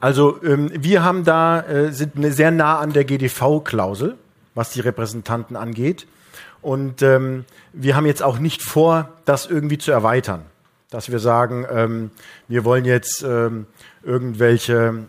Also 0.00 0.40
ähm, 0.42 0.70
wir 0.72 1.02
haben 1.02 1.24
da, 1.24 1.60
äh, 1.62 1.92
sind 1.92 2.12
sehr 2.32 2.50
nah 2.50 2.78
an 2.78 2.92
der 2.92 3.04
GDV-Klausel, 3.04 4.16
was 4.54 4.70
die 4.70 4.80
Repräsentanten 4.80 5.56
angeht. 5.56 6.06
Und 6.62 7.02
ähm, 7.02 7.44
wir 7.72 7.96
haben 7.96 8.06
jetzt 8.06 8.22
auch 8.22 8.38
nicht 8.38 8.62
vor, 8.62 9.08
das 9.24 9.46
irgendwie 9.46 9.78
zu 9.78 9.90
erweitern. 9.90 10.42
Dass 10.90 11.10
wir 11.10 11.18
sagen, 11.18 11.66
ähm, 11.70 12.10
wir 12.46 12.64
wollen 12.64 12.84
jetzt 12.84 13.22
ähm, 13.22 13.66
irgendwelche 14.02 15.06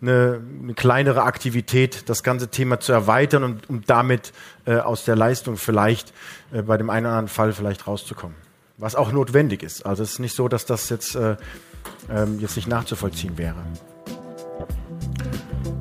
eine, 0.03 0.41
eine 0.63 0.75
kleinere 0.75 1.23
Aktivität, 1.23 2.09
das 2.09 2.23
ganze 2.23 2.49
Thema 2.49 2.81
zu 2.81 2.93
erweitern 2.93 3.45
und 3.45 3.71
um 3.71 3.83
damit 3.87 4.33
äh, 4.67 4.77
aus 4.77 5.05
der 5.05 5.17
Leistung 5.17 5.57
vielleicht 5.57 6.13
äh, 6.53 6.63
bei 6.63 6.77
dem 6.77 6.91
einen 6.91 7.07
oder 7.07 7.15
anderen 7.15 7.29
Fall 7.29 7.53
vielleicht 7.53 7.87
rauszukommen. 7.87 8.37
Was 8.79 8.97
auch 8.97 9.13
notwendig 9.13 9.63
ist. 9.63 9.87
Also 9.87 10.03
es 10.03 10.13
ist 10.13 10.19
nicht 10.19 10.35
so, 10.35 10.49
dass 10.49 10.67
das 10.67 10.89
jetzt, 10.89 11.15
äh, 11.15 11.37
ähm, 12.11 12.41
jetzt 12.41 12.57
nicht 12.57 12.69
nachzuvollziehen 12.69 13.39
wäre. 13.39 13.63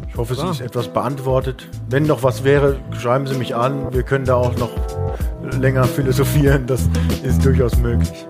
Ich 0.07 0.17
hoffe, 0.17 0.33
es 0.33 0.43
ist 0.43 0.61
etwas 0.61 0.89
beantwortet. 0.89 1.67
Wenn 1.89 2.03
noch 2.03 2.21
was 2.21 2.43
wäre, 2.43 2.77
schreiben 2.99 3.25
Sie 3.25 3.35
mich 3.35 3.55
an. 3.55 3.93
Wir 3.93 4.03
können 4.03 4.25
da 4.25 4.35
auch 4.35 4.55
noch 4.57 4.71
länger 5.57 5.85
philosophieren. 5.85 6.67
Das 6.67 6.81
ist 7.23 7.43
durchaus 7.43 7.77
möglich. 7.77 8.27